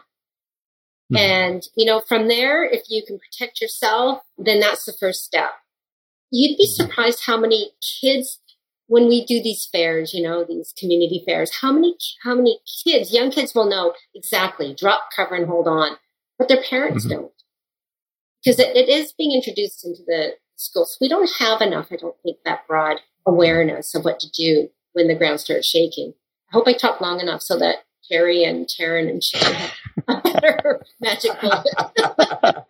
Mm-hmm. 1.13 1.17
And, 1.17 1.69
you 1.77 1.87
know, 1.87 2.01
from 2.01 2.29
there, 2.29 2.65
if 2.65 2.85
you 2.89 3.03
can 3.05 3.19
protect 3.19 3.61
yourself, 3.61 4.23
then 4.39 4.61
that's 4.61 4.85
the 4.85 4.95
first 4.99 5.25
step. 5.25 5.51
You'd 6.31 6.57
be 6.57 6.69
hmm. 6.69 6.85
surprised 6.85 7.25
how 7.27 7.37
many 7.37 7.73
kids 8.01 8.39
when 8.91 9.07
we 9.07 9.25
do 9.25 9.41
these 9.41 9.69
fairs, 9.71 10.13
you 10.13 10.21
know, 10.21 10.45
these 10.45 10.75
community 10.77 11.23
fairs, 11.25 11.59
how 11.61 11.71
many 11.71 11.97
how 12.25 12.35
many 12.35 12.59
kids, 12.85 13.15
young 13.15 13.31
kids 13.31 13.55
will 13.55 13.69
know 13.69 13.95
exactly 14.17 14.75
drop 14.75 15.11
cover 15.15 15.37
and 15.37 15.47
hold 15.47 15.69
on, 15.69 15.97
but 16.37 16.49
their 16.49 16.61
parents 16.61 17.07
mm-hmm. 17.07 17.21
don't 17.21 17.33
because 18.43 18.59
it, 18.59 18.77
it 18.77 18.89
is 18.89 19.13
being 19.13 19.33
introduced 19.33 19.85
into 19.85 20.03
the 20.07 20.33
schools. 20.57 20.97
We 21.01 21.09
don't 21.09 21.31
have 21.39 21.61
enough, 21.61 21.89
I 21.91 21.97
don't 21.97 22.17
think, 22.23 22.39
that 22.45 22.67
broad 22.67 23.01
awareness 23.27 23.95
of 23.95 24.05
what 24.05 24.21
to 24.21 24.31
do 24.31 24.69
when 24.93 25.09
the 25.09 25.15
ground 25.15 25.41
starts 25.41 25.67
shaking. 25.67 26.15
I 26.51 26.57
hope 26.57 26.67
I 26.67 26.73
talk 26.73 27.01
long 27.01 27.21
enough 27.21 27.43
so 27.43 27.59
that 27.59 27.85
Terry 28.11 28.45
and 28.45 28.67
Teron 28.67 29.09
and 29.09 29.23
Sharon 29.23 29.55
have 29.55 29.73
a 30.09 30.41
better 30.41 30.83
magic 31.01 31.33
bullet. 31.41 31.67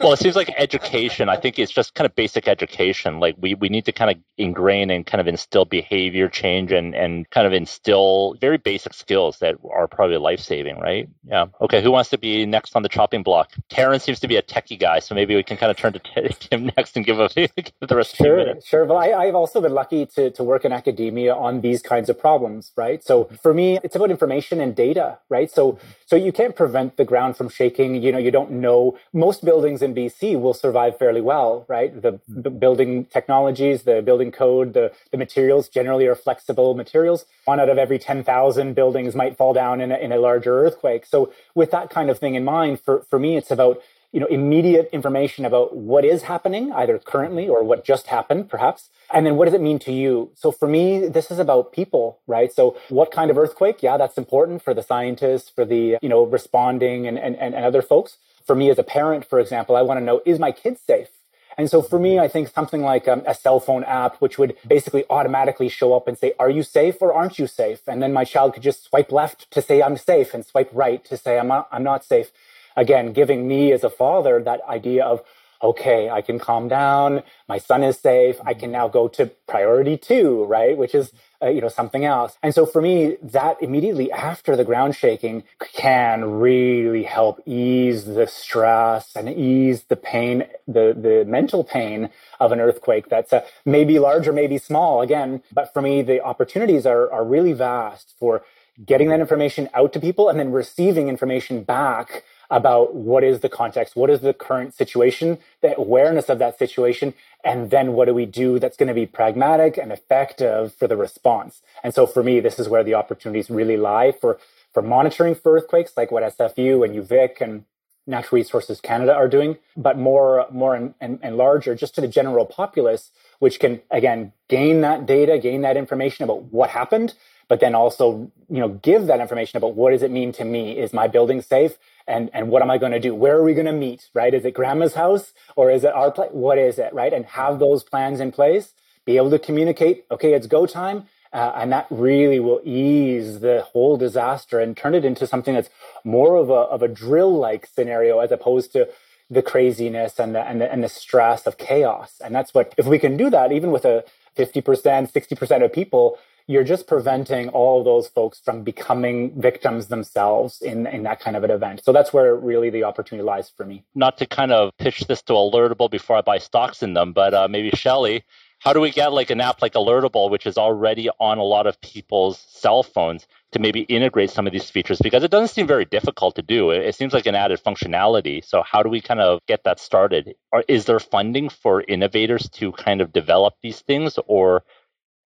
well, 0.00 0.12
it 0.12 0.18
seems 0.18 0.36
like 0.36 0.52
education. 0.56 1.28
I 1.28 1.36
think 1.36 1.58
it's 1.58 1.72
just 1.72 1.94
kind 1.94 2.06
of 2.06 2.14
basic 2.14 2.48
education. 2.48 3.20
Like 3.20 3.36
we, 3.38 3.54
we 3.54 3.68
need 3.68 3.84
to 3.86 3.92
kind 3.92 4.10
of 4.10 4.16
ingrain 4.36 4.90
and 4.90 5.06
kind 5.06 5.20
of 5.20 5.26
instill 5.26 5.64
behavior 5.64 6.28
change 6.28 6.72
and, 6.72 6.94
and 6.94 7.28
kind 7.30 7.46
of 7.46 7.52
instill 7.52 8.36
very 8.40 8.58
basic 8.58 8.94
skills 8.94 9.38
that 9.38 9.56
are 9.70 9.88
probably 9.88 10.16
life 10.18 10.40
saving, 10.40 10.78
right? 10.78 11.08
Yeah. 11.26 11.46
Okay. 11.60 11.82
Who 11.82 11.90
wants 11.90 12.10
to 12.10 12.18
be 12.18 12.46
next 12.46 12.76
on 12.76 12.82
the 12.82 12.88
chopping 12.88 13.22
block? 13.22 13.52
Teron 13.70 14.00
seems 14.00 14.20
to 14.20 14.28
be 14.28 14.36
a 14.36 14.42
techie 14.42 14.78
guy, 14.78 14.98
so 15.00 15.14
maybe 15.14 15.34
we 15.34 15.42
can 15.42 15.56
kind 15.56 15.70
of 15.70 15.76
turn 15.76 15.92
to 15.92 15.98
Tim 16.40 16.70
next 16.76 16.96
and 16.96 17.04
give, 17.04 17.20
a, 17.20 17.28
give 17.34 17.72
the 17.80 17.96
rest 17.96 18.16
sure, 18.16 18.38
of 18.38 18.56
the 18.56 18.62
Sure. 18.64 18.84
Well, 18.84 18.98
I, 18.98 19.12
I've 19.12 19.34
also 19.34 19.60
been 19.60 19.74
lucky 19.74 20.06
to, 20.06 20.30
to 20.30 20.44
work 20.44 20.64
in 20.64 20.72
academia 20.72 21.34
on 21.34 21.60
these 21.60 21.82
kinds 21.82 22.08
of 22.08 22.18
problems, 22.18 22.72
right? 22.76 23.02
So 23.02 23.30
for 23.42 23.52
me, 23.52 23.78
it's 23.82 23.96
about 23.96 24.10
information 24.10 24.60
and 24.60 24.74
data, 24.74 25.18
right? 25.28 25.50
So 25.50 25.78
so 26.06 26.16
you 26.16 26.32
can't 26.32 26.56
prevent 26.56 26.96
the 26.96 27.04
ground 27.04 27.36
from 27.36 27.48
shaking. 27.48 28.02
You 28.02 28.12
know, 28.12 28.18
you 28.18 28.30
don't 28.30 28.50
know 28.50 28.98
most 29.12 29.37
most 29.38 29.44
buildings 29.44 29.82
in 29.82 29.94
BC 29.94 30.40
will 30.40 30.54
survive 30.54 30.98
fairly 30.98 31.20
well, 31.20 31.64
right? 31.68 31.90
The, 32.00 32.12
mm-hmm. 32.12 32.42
the 32.42 32.50
building 32.50 33.04
technologies, 33.06 33.82
the 33.82 34.02
building 34.02 34.32
code, 34.32 34.74
the, 34.74 34.92
the 35.12 35.16
materials 35.16 35.68
generally 35.68 36.06
are 36.06 36.14
flexible 36.14 36.74
materials. 36.74 37.24
One 37.44 37.60
out 37.60 37.68
of 37.68 37.78
every 37.78 37.98
10,000 37.98 38.74
buildings 38.74 39.14
might 39.14 39.36
fall 39.36 39.52
down 39.52 39.80
in 39.80 39.92
a, 39.92 39.96
in 39.96 40.12
a 40.12 40.18
larger 40.18 40.64
earthquake. 40.64 41.06
So 41.06 41.32
with 41.54 41.70
that 41.70 41.90
kind 41.90 42.10
of 42.10 42.18
thing 42.18 42.34
in 42.34 42.44
mind, 42.44 42.80
for, 42.80 43.04
for 43.10 43.18
me, 43.18 43.36
it's 43.36 43.50
about 43.50 43.80
you 44.10 44.20
know 44.20 44.26
immediate 44.26 44.88
information 44.90 45.44
about 45.44 45.76
what 45.76 46.02
is 46.02 46.22
happening 46.22 46.72
either 46.72 46.98
currently 46.98 47.46
or 47.46 47.62
what 47.62 47.84
just 47.84 48.06
happened 48.06 48.48
perhaps 48.48 48.88
and 49.12 49.26
then 49.26 49.36
what 49.36 49.44
does 49.44 49.52
it 49.52 49.60
mean 49.60 49.78
to 49.78 49.92
you 49.92 50.30
so 50.34 50.50
for 50.50 50.66
me 50.66 51.06
this 51.06 51.30
is 51.30 51.38
about 51.38 51.72
people 51.72 52.18
right 52.26 52.50
so 52.50 52.74
what 52.88 53.10
kind 53.10 53.30
of 53.30 53.36
earthquake 53.36 53.82
yeah 53.82 53.98
that's 53.98 54.16
important 54.16 54.62
for 54.62 54.72
the 54.72 54.82
scientists 54.82 55.50
for 55.50 55.66
the 55.66 55.98
you 56.00 56.08
know 56.08 56.24
responding 56.24 57.06
and 57.06 57.18
and, 57.18 57.36
and 57.36 57.54
other 57.54 57.82
folks 57.82 58.16
for 58.48 58.56
me 58.56 58.70
as 58.70 58.80
a 58.80 58.84
parent 58.84 59.24
for 59.24 59.40
example 59.40 59.76
i 59.76 59.82
want 59.82 60.00
to 60.00 60.04
know 60.04 60.22
is 60.26 60.40
my 60.40 60.52
kid 60.52 60.78
safe 60.78 61.10
and 61.58 61.68
so 61.68 61.82
for 61.82 61.98
me, 61.98 62.20
I 62.20 62.28
think 62.28 62.48
something 62.48 62.82
like 62.82 63.08
um, 63.08 63.22
a 63.26 63.34
cell 63.34 63.60
phone 63.60 63.84
app, 63.84 64.16
which 64.18 64.38
would 64.38 64.56
basically 64.66 65.04
automatically 65.10 65.68
show 65.68 65.94
up 65.94 66.08
and 66.08 66.16
say, 66.16 66.34
are 66.38 66.50
you 66.50 66.62
safe 66.62 67.02
or 67.02 67.12
aren't 67.12 67.38
you 67.38 67.48
safe? 67.48 67.80
And 67.88 68.02
then 68.02 68.12
my 68.12 68.24
child 68.24 68.54
could 68.54 68.62
just 68.62 68.84
swipe 68.84 69.12
left 69.12 69.50
to 69.52 69.62
say 69.62 69.82
I'm 69.82 69.96
safe 69.96 70.34
and 70.34 70.46
swipe 70.46 70.70
right 70.72 71.04
to 71.06 71.16
say 71.16 71.38
I'm 71.38 71.48
not, 71.48 71.68
I'm 71.72 71.82
not 71.82 72.04
safe 72.04 72.30
again, 72.76 73.12
giving 73.12 73.48
me 73.48 73.72
as 73.72 73.84
a 73.84 73.90
father 73.90 74.40
that 74.44 74.62
idea 74.68 75.04
of, 75.04 75.22
okay, 75.62 76.10
I 76.10 76.22
can 76.22 76.38
calm 76.38 76.68
down. 76.68 77.24
My 77.48 77.58
son 77.58 77.82
is 77.82 77.98
safe. 77.98 78.36
I 78.46 78.54
can 78.54 78.70
now 78.70 78.88
go 78.88 79.08
to 79.08 79.26
priority 79.48 79.96
two, 79.96 80.44
right? 80.44 80.78
Which 80.78 80.94
is, 80.94 81.12
uh, 81.42 81.48
you 81.48 81.60
know, 81.60 81.68
something 81.68 82.04
else. 82.04 82.36
And 82.42 82.54
so 82.54 82.66
for 82.66 82.82
me, 82.82 83.16
that 83.22 83.62
immediately 83.62 84.10
after 84.10 84.56
the 84.56 84.64
ground 84.64 84.96
shaking 84.96 85.44
can 85.72 86.24
really 86.24 87.04
help 87.04 87.40
ease 87.46 88.04
the 88.04 88.26
stress 88.26 89.14
and 89.14 89.28
ease 89.28 89.84
the 89.84 89.96
pain, 89.96 90.44
the, 90.66 90.96
the 90.98 91.24
mental 91.26 91.64
pain 91.64 92.10
of 92.40 92.52
an 92.52 92.60
earthquake 92.60 93.08
that's 93.08 93.32
uh, 93.32 93.44
maybe 93.64 93.98
large 93.98 94.26
or 94.26 94.32
maybe 94.32 94.58
small 94.58 95.00
again. 95.00 95.42
But 95.52 95.72
for 95.72 95.82
me, 95.82 96.02
the 96.02 96.22
opportunities 96.22 96.86
are, 96.86 97.10
are 97.12 97.24
really 97.24 97.52
vast 97.52 98.14
for 98.18 98.42
getting 98.84 99.08
that 99.08 99.20
information 99.20 99.68
out 99.74 99.92
to 99.92 100.00
people 100.00 100.28
and 100.28 100.38
then 100.38 100.52
receiving 100.52 101.08
information 101.08 101.62
back 101.62 102.24
about 102.50 102.94
what 102.94 103.22
is 103.22 103.40
the 103.40 103.48
context, 103.48 103.94
what 103.94 104.10
is 104.10 104.20
the 104.20 104.32
current 104.32 104.74
situation, 104.74 105.38
the 105.60 105.76
awareness 105.76 106.28
of 106.28 106.38
that 106.38 106.58
situation, 106.58 107.12
and 107.44 107.70
then 107.70 107.92
what 107.92 108.06
do 108.06 108.14
we 108.14 108.26
do 108.26 108.58
that's 108.58 108.76
going 108.76 108.88
to 108.88 108.94
be 108.94 109.06
pragmatic 109.06 109.76
and 109.76 109.92
effective 109.92 110.74
for 110.74 110.88
the 110.88 110.96
response. 110.96 111.62
And 111.84 111.94
so 111.94 112.06
for 112.06 112.22
me, 112.22 112.40
this 112.40 112.58
is 112.58 112.68
where 112.68 112.84
the 112.84 112.94
opportunities 112.94 113.50
really 113.50 113.76
lie 113.76 114.12
for 114.12 114.38
for 114.74 114.82
monitoring 114.82 115.34
for 115.34 115.56
earthquakes, 115.56 115.92
like 115.96 116.10
what 116.10 116.22
SFU 116.22 116.84
and 116.84 116.94
UVic 116.94 117.40
and 117.40 117.64
Natural 118.06 118.36
Resources 118.36 118.80
Canada 118.80 119.14
are 119.14 119.28
doing, 119.28 119.56
but 119.76 119.98
more 119.98 120.46
more 120.50 120.74
and, 120.74 120.94
and, 121.00 121.18
and 121.22 121.36
larger 121.36 121.74
just 121.74 121.94
to 121.96 122.00
the 122.00 122.08
general 122.08 122.46
populace, 122.46 123.10
which 123.38 123.60
can 123.60 123.80
again 123.90 124.32
gain 124.48 124.80
that 124.80 125.06
data, 125.06 125.38
gain 125.38 125.60
that 125.62 125.76
information 125.76 126.24
about 126.24 126.44
what 126.44 126.70
happened, 126.70 127.14
but 127.48 127.60
then 127.60 127.74
also 127.74 128.30
you 128.48 128.60
know 128.60 128.68
give 128.68 129.06
that 129.06 129.20
information 129.20 129.56
about 129.58 129.74
what 129.74 129.90
does 129.90 130.02
it 130.02 130.10
mean 130.10 130.32
to 130.32 130.44
me 130.44 130.78
is 130.78 130.92
my 130.92 131.06
building 131.06 131.42
safe 131.42 131.78
and 132.08 132.30
and 132.32 132.48
what 132.48 132.62
am 132.62 132.70
i 132.70 132.78
going 132.78 132.92
to 132.92 133.00
do? 133.00 133.14
Where 133.14 133.36
are 133.36 133.44
we 133.44 133.54
going 133.54 133.66
to 133.66 133.72
meet 133.72 134.08
right? 134.14 134.32
Is 134.34 134.44
it 134.44 134.54
grandma's 134.54 134.94
house 134.94 135.32
or 135.56 135.70
is 135.70 135.84
it 135.84 135.92
our 135.92 136.10
place 136.10 136.30
what 136.32 136.58
is 136.58 136.78
it 136.78 136.92
right? 136.92 137.12
And 137.12 137.24
have 137.26 137.58
those 137.58 137.84
plans 137.84 138.20
in 138.20 138.32
place 138.32 138.72
be 139.04 139.16
able 139.16 139.30
to 139.30 139.38
communicate 139.38 140.04
okay 140.10 140.32
it's 140.34 140.46
go 140.46 140.66
time 140.66 141.06
uh, 141.32 141.52
and 141.56 141.70
that 141.72 141.86
really 141.90 142.40
will 142.40 142.60
ease 142.64 143.40
the 143.40 143.62
whole 143.72 143.96
disaster 143.96 144.58
and 144.60 144.76
turn 144.76 144.94
it 144.94 145.04
into 145.04 145.26
something 145.26 145.54
that's 145.54 145.70
more 146.04 146.36
of 146.36 146.50
a 146.50 146.62
of 146.74 146.82
a 146.82 146.88
drill 146.88 147.36
like 147.38 147.66
scenario 147.66 148.18
as 148.20 148.32
opposed 148.32 148.72
to 148.72 148.88
the 149.30 149.42
craziness 149.42 150.18
and 150.18 150.34
the, 150.34 150.40
and 150.40 150.60
the 150.60 150.72
and 150.72 150.82
the 150.82 150.88
stress 150.88 151.46
of 151.46 151.58
chaos. 151.58 152.20
And 152.24 152.34
that's 152.34 152.54
what 152.54 152.74
if 152.78 152.86
we 152.86 152.98
can 152.98 153.16
do 153.16 153.28
that 153.30 153.52
even 153.52 153.70
with 153.70 153.84
a 153.84 154.04
50% 154.36 155.12
60% 155.12 155.64
of 155.64 155.72
people 155.72 156.18
you're 156.48 156.64
just 156.64 156.86
preventing 156.86 157.50
all 157.50 157.84
those 157.84 158.08
folks 158.08 158.40
from 158.40 158.62
becoming 158.62 159.38
victims 159.40 159.88
themselves 159.88 160.62
in, 160.62 160.86
in 160.86 161.02
that 161.02 161.20
kind 161.20 161.36
of 161.36 161.44
an 161.44 161.50
event. 161.50 161.84
So 161.84 161.92
that's 161.92 162.12
where 162.12 162.34
really 162.34 162.70
the 162.70 162.84
opportunity 162.84 163.24
lies 163.24 163.52
for 163.54 163.66
me. 163.66 163.84
Not 163.94 164.16
to 164.18 164.26
kind 164.26 164.50
of 164.50 164.72
pitch 164.78 165.00
this 165.06 165.20
to 165.22 165.34
Alertable 165.34 165.90
before 165.90 166.16
I 166.16 166.22
buy 166.22 166.38
stocks 166.38 166.82
in 166.82 166.94
them, 166.94 167.12
but 167.12 167.34
uh, 167.34 167.48
maybe 167.48 167.70
Shelley, 167.70 168.24
how 168.60 168.72
do 168.72 168.80
we 168.80 168.90
get 168.90 169.12
like 169.12 169.30
an 169.30 169.42
app 169.42 169.60
like 169.62 169.74
Alertable, 169.74 170.30
which 170.30 170.46
is 170.46 170.56
already 170.56 171.10
on 171.20 171.36
a 171.38 171.44
lot 171.44 171.66
of 171.66 171.80
people's 171.80 172.38
cell 172.48 172.82
phones, 172.82 173.26
to 173.52 173.58
maybe 173.60 173.82
integrate 173.82 174.30
some 174.30 174.46
of 174.46 174.52
these 174.52 174.70
features? 174.70 174.98
Because 175.00 175.22
it 175.22 175.30
doesn't 175.30 175.54
seem 175.54 175.66
very 175.66 175.84
difficult 175.84 176.34
to 176.36 176.42
do. 176.42 176.70
It, 176.70 176.84
it 176.84 176.94
seems 176.94 177.12
like 177.12 177.26
an 177.26 177.34
added 177.34 177.62
functionality. 177.62 178.44
So 178.44 178.62
how 178.62 178.82
do 178.82 178.88
we 178.88 179.00
kind 179.00 179.20
of 179.20 179.40
get 179.46 179.64
that 179.64 179.78
started? 179.78 180.34
Or 180.50 180.64
is 180.66 180.86
there 180.86 180.98
funding 180.98 181.50
for 181.50 181.82
innovators 181.82 182.48
to 182.54 182.72
kind 182.72 183.00
of 183.00 183.12
develop 183.12 183.54
these 183.62 183.80
things, 183.80 184.18
or 184.26 184.64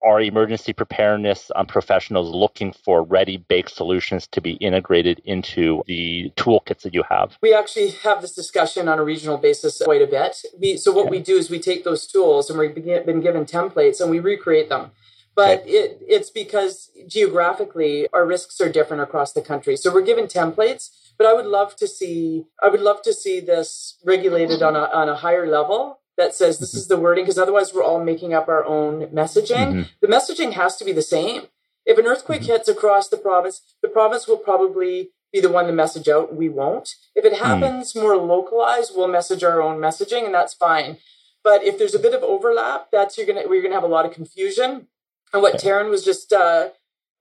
are 0.04 0.20
emergency 0.20 0.72
preparedness 0.72 1.50
um, 1.56 1.66
professionals 1.66 2.34
looking 2.34 2.72
for 2.72 3.02
ready 3.02 3.36
baked 3.36 3.70
solutions 3.70 4.26
to 4.28 4.40
be 4.40 4.52
integrated 4.54 5.20
into 5.24 5.82
the 5.86 6.32
toolkits 6.36 6.82
that 6.82 6.94
you 6.94 7.02
have? 7.08 7.36
We 7.42 7.54
actually 7.54 7.90
have 8.02 8.20
this 8.20 8.34
discussion 8.34 8.88
on 8.88 8.98
a 8.98 9.04
regional 9.04 9.38
basis 9.38 9.80
quite 9.84 10.02
a 10.02 10.06
bit. 10.06 10.42
We, 10.58 10.76
so, 10.76 10.92
what 10.92 11.06
okay. 11.06 11.10
we 11.10 11.20
do 11.20 11.36
is 11.36 11.50
we 11.50 11.60
take 11.60 11.84
those 11.84 12.06
tools 12.06 12.50
and 12.50 12.58
we've 12.58 12.74
been 12.74 13.20
given 13.20 13.44
templates 13.44 14.00
and 14.00 14.10
we 14.10 14.20
recreate 14.20 14.68
them. 14.68 14.90
But 15.34 15.60
okay. 15.60 15.70
it, 15.70 15.98
it's 16.02 16.30
because 16.30 16.90
geographically 17.06 18.06
our 18.12 18.26
risks 18.26 18.60
are 18.60 18.70
different 18.70 19.02
across 19.02 19.32
the 19.32 19.40
country. 19.40 19.76
So 19.76 19.92
we're 19.92 20.02
given 20.02 20.26
templates, 20.26 20.90
but 21.16 21.26
I 21.26 21.32
would 21.32 21.46
love 21.46 21.74
to 21.76 21.88
see 21.88 22.44
I 22.62 22.68
would 22.68 22.82
love 22.82 23.02
to 23.02 23.14
see 23.14 23.40
this 23.40 23.98
regulated 24.04 24.62
on 24.62 24.76
a 24.76 24.90
on 24.92 25.08
a 25.08 25.16
higher 25.16 25.46
level 25.46 26.00
that 26.16 26.34
says 26.34 26.58
this 26.58 26.74
is 26.74 26.88
the 26.88 26.98
wording 26.98 27.24
because 27.24 27.38
otherwise 27.38 27.72
we're 27.72 27.82
all 27.82 28.02
making 28.02 28.34
up 28.34 28.48
our 28.48 28.64
own 28.64 29.06
messaging. 29.08 29.68
Mm-hmm. 29.68 29.82
The 30.00 30.08
messaging 30.08 30.52
has 30.52 30.76
to 30.76 30.84
be 30.84 30.92
the 30.92 31.02
same. 31.02 31.42
If 31.84 31.98
an 31.98 32.06
earthquake 32.06 32.42
mm-hmm. 32.42 32.52
hits 32.52 32.68
across 32.68 33.08
the 33.08 33.16
province, 33.16 33.62
the 33.82 33.88
province 33.88 34.28
will 34.28 34.36
probably 34.36 35.10
be 35.32 35.40
the 35.40 35.50
one 35.50 35.66
to 35.66 35.72
message 35.72 36.08
out. 36.08 36.34
We 36.34 36.48
won't. 36.48 36.94
If 37.14 37.24
it 37.24 37.32
mm. 37.32 37.38
happens 37.38 37.92
mm. 37.92 38.02
more 38.02 38.16
localized, 38.16 38.92
we'll 38.94 39.08
message 39.08 39.42
our 39.42 39.62
own 39.62 39.80
messaging, 39.80 40.26
and 40.26 40.34
that's 40.34 40.54
fine. 40.54 40.98
But 41.42 41.64
if 41.64 41.78
there's 41.78 41.94
a 41.94 41.98
bit 41.98 42.14
of 42.14 42.22
overlap, 42.22 42.88
that's 42.92 43.16
you're 43.16 43.26
gonna 43.26 43.48
we're 43.48 43.62
gonna 43.62 43.74
have 43.74 43.82
a 43.82 43.88
lot 43.88 44.04
of 44.04 44.12
confusion. 44.12 44.88
And 45.32 45.42
what 45.42 45.58
Teron 45.58 45.90
was 45.90 46.04
just 46.04 46.32
uh, 46.32 46.68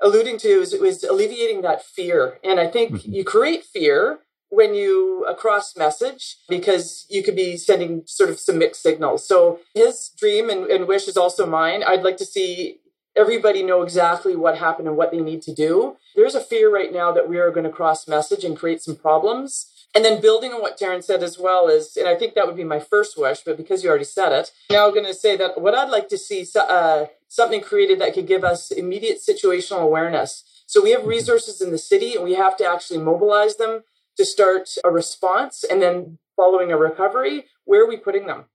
alluding 0.02 0.38
to 0.40 0.50
is 0.50 0.74
it 0.74 0.82
was 0.82 1.04
alleviating 1.04 1.62
that 1.62 1.84
fear. 1.84 2.40
And 2.44 2.60
I 2.60 2.68
think 2.68 2.92
mm-hmm. 2.92 3.14
you 3.14 3.24
create 3.24 3.64
fear 3.64 4.20
when 4.52 4.76
you 4.76 5.26
across 5.28 5.78
message 5.78 6.38
because 6.50 7.06
you 7.10 7.24
could 7.24 7.38
be 7.38 7.56
sending 7.56 8.04
sort 8.06 8.30
of 8.30 8.38
some 8.38 8.60
mixed 8.60 8.84
signals. 8.84 9.26
So 9.26 9.62
his 9.74 10.12
dream 10.18 10.50
and, 10.50 10.66
and, 10.66 10.88
wish 10.88 11.08
is 11.08 11.16
also 11.16 11.46
mine. 11.46 11.84
I'd 11.88 12.04
like 12.04 12.18
to 12.18 12.26
see 12.26 12.82
everybody 13.16 13.64
know 13.64 13.82
exactly 13.82 14.36
what 14.36 14.58
happened 14.58 14.90
and 14.90 14.98
what 14.98 15.12
they 15.12 15.22
need 15.22 15.42
to 15.44 15.54
do. 15.54 15.96
There's 16.16 16.36
a 16.36 16.42
fear 16.42 16.72
right 16.72 16.92
now 16.92 17.14
that 17.14 17.30
we 17.30 17.38
are 17.38 17.50
going 17.50 17.64
to 17.64 17.70
cross 17.70 18.10
message 18.10 18.44
and 18.44 18.58
create 18.58 18.82
some 18.82 18.98
problems. 18.98 19.68
And 19.96 20.04
then 20.04 20.22
building 20.22 20.52
on 20.52 20.62
what 20.62 20.78
Teron 20.78 21.04
said 21.04 21.24
as 21.24 21.38
well 21.40 21.68
is, 21.68 21.96
and 21.98 22.08
I 22.08 22.16
think 22.16 22.34
that 22.34 22.48
would 22.48 22.56
be 22.56 22.64
my 22.64 22.80
first 22.80 23.18
wish, 23.18 23.42
but 23.42 23.58
because 23.58 23.84
you 23.84 23.90
already 23.90 24.06
said 24.06 24.32
it, 24.32 24.52
now 24.70 24.86
I'm 24.88 24.94
going 24.94 25.06
to 25.06 25.14
say 25.14 25.36
that 25.38 25.60
what 25.60 25.76
I'd 25.76 25.90
like 25.90 26.08
to 26.10 26.18
see 26.18 26.46
uh, 26.56 27.06
something 27.30 27.62
created 27.62 28.00
that 28.00 28.14
could 28.14 28.28
give 28.28 28.44
us 28.44 28.72
immediate 28.72 29.20
situational 29.20 29.82
awareness. 29.82 30.44
So 30.66 30.82
we 30.82 30.92
have 30.92 31.06
resources 31.06 31.62
in 31.62 31.72
the 31.72 31.78
city 31.78 32.16
and 32.16 32.24
we 32.24 32.36
have 32.36 32.56
to 32.58 32.66
actually 32.66 33.00
mobilize 33.00 33.58
them 33.58 33.84
to 34.18 34.26
start 34.26 34.70
a 34.84 34.90
response 34.90 35.64
and 35.64 35.82
then 35.82 36.18
following 36.36 36.72
a 36.72 36.78
recovery, 36.78 37.46
where 37.66 37.84
are 37.84 37.88
we 37.88 37.98
putting 37.98 38.28
them? 38.28 38.46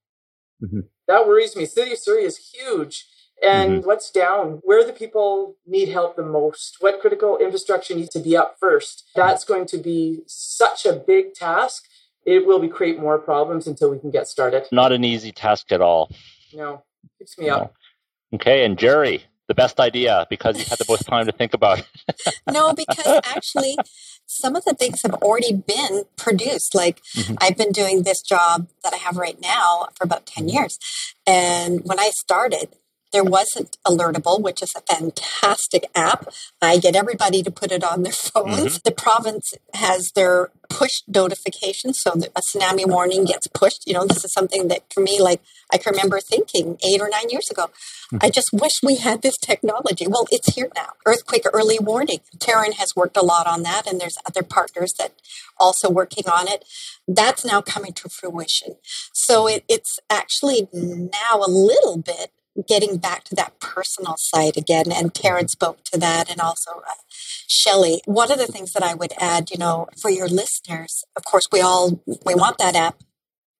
Mm-hmm. 0.62 0.80
That 1.08 1.26
worries 1.26 1.56
me. 1.56 1.66
City 1.66 1.92
of 1.92 1.98
Surrey 1.98 2.24
is 2.24 2.52
huge. 2.52 3.06
And 3.42 3.78
mm-hmm. 3.78 3.86
what's 3.86 4.10
down? 4.10 4.60
Where 4.62 4.84
the 4.84 4.92
people 4.92 5.56
need 5.66 5.90
help 5.90 6.16
the 6.16 6.24
most? 6.24 6.78
What 6.80 7.00
critical 7.00 7.36
infrastructure 7.36 7.94
needs 7.94 8.08
to 8.10 8.18
be 8.18 8.36
up 8.36 8.56
first? 8.58 9.10
That's 9.14 9.44
going 9.44 9.66
to 9.66 9.78
be 9.78 10.22
such 10.26 10.86
a 10.86 10.94
big 10.94 11.34
task. 11.34 11.84
It 12.24 12.46
will 12.46 12.58
be 12.58 12.68
create 12.68 12.98
more 12.98 13.18
problems 13.18 13.66
until 13.66 13.90
we 13.90 13.98
can 13.98 14.10
get 14.10 14.26
started. 14.26 14.64
Not 14.72 14.90
an 14.90 15.04
easy 15.04 15.32
task 15.32 15.70
at 15.70 15.80
all. 15.80 16.10
No, 16.52 16.82
keeps 17.18 17.38
me 17.38 17.48
no. 17.48 17.56
up. 17.56 17.74
Okay, 18.34 18.64
and 18.64 18.76
Jeri, 18.76 19.22
the 19.48 19.54
best 19.54 19.78
idea 19.80 20.26
because 20.28 20.58
you 20.58 20.64
had 20.64 20.78
the 20.78 20.86
most 20.88 21.06
time 21.06 21.26
to 21.26 21.32
think 21.32 21.54
about 21.54 21.78
it. 21.80 21.86
no, 22.52 22.72
because 22.72 23.20
actually, 23.24 23.76
some 24.26 24.56
of 24.56 24.64
the 24.64 24.74
things 24.74 25.02
have 25.02 25.14
already 25.14 25.52
been 25.52 26.04
produced. 26.16 26.74
Like, 26.74 27.02
mm-hmm. 27.14 27.34
I've 27.40 27.56
been 27.56 27.72
doing 27.72 28.02
this 28.02 28.20
job 28.22 28.68
that 28.82 28.92
I 28.92 28.96
have 28.96 29.16
right 29.16 29.40
now 29.40 29.88
for 29.94 30.04
about 30.04 30.26
10 30.26 30.48
years. 30.48 30.78
And 31.26 31.80
when 31.84 31.98
I 31.98 32.10
started, 32.10 32.74
there 33.12 33.24
wasn't 33.24 33.76
Alertable, 33.86 34.40
which 34.40 34.62
is 34.62 34.74
a 34.76 34.80
fantastic 34.80 35.84
app. 35.94 36.28
I 36.60 36.78
get 36.78 36.96
everybody 36.96 37.42
to 37.42 37.50
put 37.50 37.72
it 37.72 37.84
on 37.84 38.02
their 38.02 38.12
phones. 38.32 38.56
Mm-hmm. 38.56 38.76
The 38.84 38.92
province 38.92 39.54
has 39.74 40.10
their 40.14 40.50
push 40.68 41.02
notifications, 41.06 42.00
so 42.00 42.12
a 42.12 42.40
tsunami 42.40 42.86
warning 42.86 43.24
gets 43.24 43.46
pushed. 43.46 43.86
You 43.86 43.94
know, 43.94 44.04
this 44.04 44.24
is 44.24 44.32
something 44.32 44.68
that 44.68 44.92
for 44.92 45.00
me, 45.00 45.20
like 45.20 45.40
I 45.72 45.78
can 45.78 45.92
remember 45.92 46.20
thinking 46.20 46.78
eight 46.84 47.00
or 47.00 47.08
nine 47.08 47.30
years 47.30 47.48
ago, 47.50 47.66
mm-hmm. 47.66 48.18
I 48.20 48.30
just 48.30 48.50
wish 48.52 48.72
we 48.82 48.96
had 48.96 49.22
this 49.22 49.36
technology. 49.38 50.06
Well, 50.06 50.26
it's 50.30 50.54
here 50.54 50.70
now. 50.74 50.88
Earthquake 51.04 51.44
early 51.52 51.78
warning. 51.78 52.20
Teron 52.38 52.74
has 52.74 52.96
worked 52.96 53.16
a 53.16 53.24
lot 53.24 53.46
on 53.46 53.62
that, 53.62 53.86
and 53.86 54.00
there's 54.00 54.18
other 54.26 54.42
partners 54.42 54.92
that 54.98 55.12
also 55.58 55.88
working 55.88 56.28
on 56.28 56.48
it. 56.48 56.64
That's 57.06 57.44
now 57.44 57.60
coming 57.60 57.92
to 57.94 58.08
fruition. 58.08 58.76
So 59.12 59.46
it, 59.46 59.64
it's 59.68 59.98
actually 60.10 60.68
now 60.72 61.36
a 61.36 61.48
little 61.48 61.96
bit 61.96 62.32
getting 62.68 62.96
back 62.98 63.24
to 63.24 63.34
that 63.34 63.58
personal 63.60 64.14
side 64.18 64.56
again. 64.56 64.92
And 64.92 65.12
Teron 65.12 65.48
spoke 65.48 65.84
to 65.84 65.98
that, 65.98 66.30
and 66.30 66.40
also 66.40 66.70
uh, 66.86 67.02
Shelley. 67.48 68.00
One 68.04 68.30
of 68.32 68.38
the 68.38 68.46
things 68.46 68.72
that 68.72 68.82
I 68.82 68.94
would 68.94 69.12
add, 69.18 69.50
you 69.50 69.58
know, 69.58 69.88
for 70.00 70.10
your 70.10 70.28
listeners, 70.28 71.04
of 71.16 71.24
course, 71.24 71.48
we 71.52 71.60
all 71.60 72.00
we 72.24 72.34
want 72.34 72.58
that 72.58 72.76
app, 72.76 73.02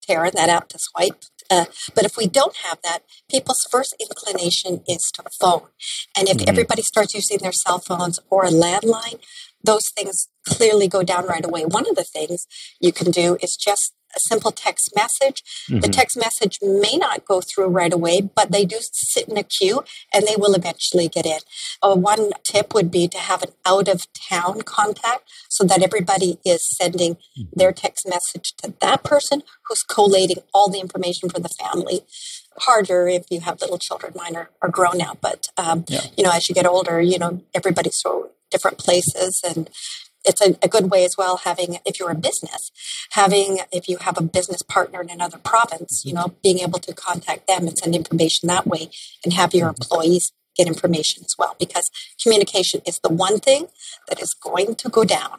Teron, 0.09 0.33
that 0.33 0.49
app 0.49 0.69
to 0.69 0.79
swipe. 0.79 1.25
Uh, 1.49 1.67
but 1.95 2.05
if 2.05 2.17
we 2.17 2.27
don't 2.27 2.57
have 2.65 2.79
that, 2.83 3.01
people's 3.31 3.65
first 3.71 3.95
inclination 4.01 4.83
is 4.89 5.11
to 5.15 5.23
phone. 5.41 5.69
And 6.19 6.29
if 6.29 6.39
mm-hmm. 6.39 6.49
everybody 6.49 6.83
starts 6.83 7.15
using 7.15 7.39
their 7.39 7.53
cell 7.53 7.79
phones 7.79 8.19
or 8.31 8.45
a 8.45 8.51
landline, 8.51 9.21
those 9.63 9.89
things 9.95 10.29
clearly 10.47 10.89
go 10.89 11.03
down 11.03 11.27
right 11.27 11.45
away. 11.45 11.65
One 11.65 11.89
of 11.89 11.97
the 11.97 12.05
things 12.05 12.47
you 12.81 12.93
can 12.93 13.11
do 13.11 13.37
is 13.41 13.57
just 13.57 13.93
a 14.17 14.21
simple 14.21 14.51
text 14.51 14.93
message. 14.97 15.43
Mm-hmm. 15.69 15.81
The 15.81 15.89
text 15.89 16.17
message 16.17 16.59
may 16.63 16.97
not 16.97 17.25
go 17.25 17.41
through 17.41 17.69
right 17.69 17.93
away, 17.93 18.21
but 18.21 18.51
they 18.51 18.65
do 18.65 18.79
sit 18.81 19.29
in 19.29 19.37
a 19.37 19.43
queue 19.43 19.85
and 20.13 20.27
they 20.27 20.37
will 20.37 20.55
eventually 20.55 21.09
get 21.09 21.27
in. 21.27 21.39
Uh, 21.83 21.95
one 21.95 22.33
tip 22.43 22.75
would 22.75 22.91
be 22.91 23.07
to 23.09 23.19
have 23.19 23.43
an 23.43 23.51
out 23.65 23.89
of 23.89 24.07
town 24.15 24.63
contact 24.63 25.29
so 25.49 25.65
that 25.65 25.83
everybody 25.83 26.39
is 26.45 26.67
sending 26.77 27.15
mm-hmm. 27.15 27.43
their 27.55 27.73
text 27.73 28.09
message 28.09 28.55
to 28.63 28.75
that 28.81 29.05
person 29.05 29.43
who's 29.69 29.83
collating 29.83 30.39
all 30.55 30.71
the 30.71 30.81
information 30.81 31.29
for 31.29 31.41
the 31.41 31.49
family 31.49 32.01
harder 32.61 33.07
if 33.09 33.27
you 33.31 33.41
have 33.41 33.61
little 33.61 33.79
children. 33.79 34.13
Mine 34.17 34.37
are, 34.37 34.51
are 34.63 34.69
grown 34.69 34.99
now, 34.99 35.17
but 35.21 35.49
um, 35.57 35.85
yeah. 35.89 36.01
you 36.17 36.25
know, 36.25 36.31
as 36.33 36.49
you 36.49 36.55
get 36.55 36.67
older, 36.67 37.01
you 37.01 37.19
know, 37.19 37.43
everybody's 37.55 38.01
so 38.01 38.31
different 38.51 38.79
places, 38.79 39.43
and 39.47 39.69
it's 40.27 40.41
a, 40.41 40.57
a, 40.63 40.69
good 40.69 40.91
way 40.91 41.05
as 41.05 41.15
well 41.17 41.39
having 41.39 41.79
if 41.85 41.99
you're 41.99 42.11
a 42.11 42.15
business 42.15 42.71
having 43.13 43.61
if 43.73 43.89
you 43.89 43.99
have 43.99 44.19
a 44.19 44.23
business 44.23 44.63
partner 44.63 45.01
in 45.01 45.11
another 45.11 45.39
province 45.39 46.03
you 46.05 46.13
know 46.13 46.35
being 46.43 46.59
able 46.59 46.79
to 46.79 46.93
contact 46.93 47.47
them 47.47 47.67
and 47.67 47.79
send 47.79 47.95
information 47.95 48.49
that 48.49 48.67
way 48.67 48.91
and 49.25 49.33
have 49.33 49.55
your 49.55 49.71
mm-hmm. 49.71 49.83
employees 49.83 50.33
get 50.57 50.67
information 50.67 51.23
as 51.23 51.35
well 51.39 51.55
because 51.59 51.91
communication 52.23 52.81
is 52.87 52.99
the 53.03 53.11
one 53.11 53.39
thing 53.39 53.67
that 54.09 54.21
is 54.21 54.35
going 54.43 54.75
to 54.75 54.89
go 54.89 55.05
down 55.05 55.39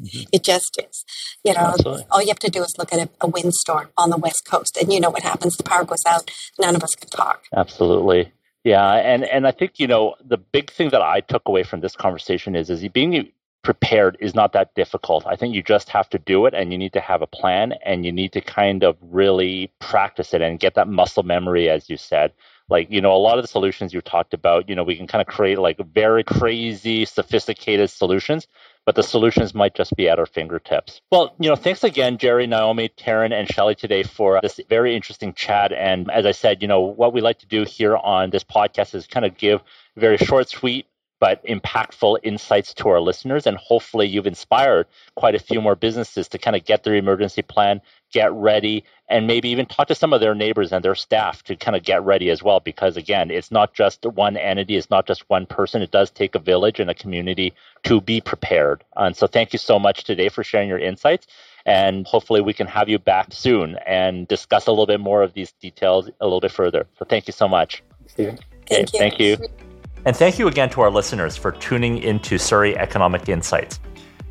mm-hmm. 0.00 0.22
it 0.32 0.42
just 0.42 0.78
is 0.78 1.04
you 1.44 1.52
know 1.52 1.72
Absolutely. 1.74 2.04
all 2.10 2.20
you 2.20 2.28
have 2.28 2.38
to 2.38 2.50
do 2.50 2.62
is 2.62 2.74
look 2.78 2.92
at 2.92 3.00
a, 3.00 3.08
a 3.20 3.28
windstorm 3.28 3.88
on 3.96 4.10
the 4.10 4.16
west 4.16 4.44
coast 4.44 4.76
and 4.80 4.92
you 4.92 5.00
know 5.00 5.10
what 5.10 5.22
happens 5.22 5.56
the 5.56 5.62
power 5.62 5.84
goes 5.84 6.04
out 6.06 6.30
none 6.60 6.76
of 6.76 6.82
us 6.82 6.94
can 6.94 7.08
talk 7.08 7.44
Absolutely. 7.54 8.32
Yeah, 8.66 8.94
and 8.94 9.22
and 9.22 9.46
I 9.46 9.52
think 9.52 9.78
you 9.78 9.86
know 9.86 10.16
the 10.24 10.38
big 10.38 10.72
thing 10.72 10.88
that 10.90 11.00
I 11.00 11.20
took 11.20 11.42
away 11.46 11.62
from 11.62 11.82
this 11.82 11.94
conversation 11.94 12.56
is 12.56 12.68
is 12.68 12.86
being 12.88 13.30
prepared 13.66 14.16
is 14.20 14.32
not 14.32 14.52
that 14.52 14.72
difficult. 14.76 15.26
I 15.26 15.34
think 15.34 15.52
you 15.52 15.60
just 15.60 15.88
have 15.88 16.08
to 16.10 16.20
do 16.20 16.46
it 16.46 16.54
and 16.54 16.70
you 16.70 16.78
need 16.78 16.92
to 16.92 17.00
have 17.00 17.20
a 17.20 17.26
plan 17.26 17.74
and 17.84 18.06
you 18.06 18.12
need 18.12 18.32
to 18.34 18.40
kind 18.40 18.84
of 18.84 18.96
really 19.02 19.72
practice 19.80 20.32
it 20.32 20.40
and 20.40 20.60
get 20.60 20.76
that 20.76 20.86
muscle 20.86 21.24
memory, 21.24 21.68
as 21.68 21.90
you 21.90 21.96
said. 21.96 22.32
Like, 22.68 22.86
you 22.92 23.00
know, 23.00 23.12
a 23.12 23.18
lot 23.18 23.38
of 23.38 23.42
the 23.42 23.48
solutions 23.48 23.92
you 23.92 24.00
talked 24.00 24.34
about, 24.34 24.68
you 24.68 24.76
know, 24.76 24.84
we 24.84 24.96
can 24.96 25.08
kind 25.08 25.20
of 25.20 25.26
create 25.26 25.58
like 25.58 25.78
very 25.92 26.22
crazy, 26.22 27.04
sophisticated 27.04 27.90
solutions, 27.90 28.46
but 28.84 28.94
the 28.94 29.02
solutions 29.02 29.52
might 29.52 29.74
just 29.74 29.96
be 29.96 30.08
at 30.08 30.20
our 30.20 30.26
fingertips. 30.26 31.00
Well, 31.10 31.34
you 31.40 31.48
know, 31.48 31.56
thanks 31.56 31.82
again, 31.82 32.18
Jeri, 32.18 32.48
Naomi, 32.48 32.88
Teron, 32.90 33.32
and 33.32 33.48
Shelley 33.48 33.74
today 33.74 34.04
for 34.04 34.38
this 34.42 34.60
very 34.68 34.94
interesting 34.94 35.34
chat. 35.34 35.72
And 35.72 36.08
as 36.08 36.24
I 36.24 36.32
said, 36.32 36.62
you 36.62 36.68
know, 36.68 36.82
what 36.82 37.12
we 37.12 37.20
like 37.20 37.40
to 37.40 37.46
do 37.46 37.64
here 37.64 37.96
on 37.96 38.30
this 38.30 38.44
podcast 38.44 38.94
is 38.94 39.08
kind 39.08 39.26
of 39.26 39.36
give 39.36 39.60
very 39.96 40.18
short, 40.18 40.48
sweet 40.48 40.86
but 41.18 41.44
impactful 41.46 42.18
insights 42.22 42.74
to 42.74 42.88
our 42.88 43.00
listeners. 43.00 43.46
And 43.46 43.56
hopefully, 43.56 44.06
you've 44.06 44.26
inspired 44.26 44.86
quite 45.14 45.34
a 45.34 45.38
few 45.38 45.60
more 45.60 45.74
businesses 45.74 46.28
to 46.28 46.38
kind 46.38 46.56
of 46.56 46.64
get 46.64 46.82
their 46.82 46.94
emergency 46.94 47.42
plan, 47.42 47.80
get 48.12 48.32
ready, 48.32 48.84
and 49.08 49.26
maybe 49.26 49.48
even 49.48 49.66
talk 49.66 49.88
to 49.88 49.94
some 49.94 50.12
of 50.12 50.20
their 50.20 50.34
neighbors 50.34 50.72
and 50.72 50.84
their 50.84 50.94
staff 50.94 51.42
to 51.44 51.56
kind 51.56 51.76
of 51.76 51.82
get 51.82 52.04
ready 52.04 52.30
as 52.30 52.42
well. 52.42 52.60
Because 52.60 52.96
again, 52.96 53.30
it's 53.30 53.50
not 53.50 53.74
just 53.74 54.04
one 54.04 54.36
entity, 54.36 54.76
it's 54.76 54.90
not 54.90 55.06
just 55.06 55.28
one 55.28 55.46
person. 55.46 55.82
It 55.82 55.90
does 55.90 56.10
take 56.10 56.34
a 56.34 56.38
village 56.38 56.80
and 56.80 56.90
a 56.90 56.94
community 56.94 57.54
to 57.84 58.00
be 58.00 58.20
prepared. 58.20 58.84
And 58.96 59.16
so, 59.16 59.26
thank 59.26 59.52
you 59.52 59.58
so 59.58 59.78
much 59.78 60.04
today 60.04 60.28
for 60.28 60.44
sharing 60.44 60.68
your 60.68 60.78
insights. 60.78 61.26
And 61.64 62.06
hopefully, 62.06 62.40
we 62.40 62.52
can 62.52 62.66
have 62.66 62.88
you 62.88 62.98
back 62.98 63.28
soon 63.32 63.76
and 63.86 64.28
discuss 64.28 64.66
a 64.66 64.70
little 64.70 64.86
bit 64.86 65.00
more 65.00 65.22
of 65.22 65.32
these 65.32 65.52
details 65.52 66.10
a 66.20 66.24
little 66.24 66.40
bit 66.40 66.52
further. 66.52 66.86
So, 66.98 67.04
thank 67.04 67.26
you 67.26 67.32
so 67.32 67.48
much. 67.48 67.82
Stephen. 68.06 68.38
Thank 68.68 68.88
okay, 68.88 69.24
you. 69.28 69.36
Thank 69.36 69.60
you. 69.60 69.65
And 70.06 70.16
thank 70.16 70.38
you 70.38 70.46
again 70.46 70.70
to 70.70 70.82
our 70.82 70.90
listeners 70.90 71.36
for 71.36 71.50
tuning 71.50 71.98
into 71.98 72.38
Surrey 72.38 72.78
Economic 72.78 73.28
Insights. 73.28 73.80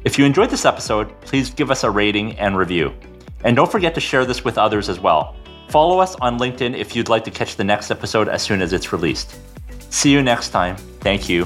If 0.06 0.18
you 0.18 0.24
enjoyed 0.24 0.50
this 0.50 0.64
episode, 0.64 1.20
please 1.20 1.50
give 1.50 1.70
us 1.70 1.84
a 1.84 1.92
rating 1.92 2.40
and 2.40 2.58
review. 2.58 2.94
And 3.44 3.58
don't 3.58 3.70
forget 3.70 3.94
to 3.96 4.00
share 4.00 4.24
this 4.24 4.46
with 4.46 4.58
others 4.58 4.88
as 4.88 5.02
well. 5.02 5.36
Follow 5.68 6.00
us 6.00 6.16
on 6.22 6.40
LinkedIn 6.40 6.78
if 6.78 6.96
you'd 6.96 7.10
like 7.10 7.26
to 7.26 7.32
catch 7.32 7.58
the 7.58 7.64
next 7.66 7.92
episode 7.92 8.30
as 8.30 8.42
soon 8.42 8.62
as 8.62 8.72
it's 8.72 8.94
released. 8.94 9.38
See 9.90 10.14
you 10.14 10.24
next 10.24 10.52
time. 10.52 10.78
Thank 11.02 11.28
you. 11.28 11.46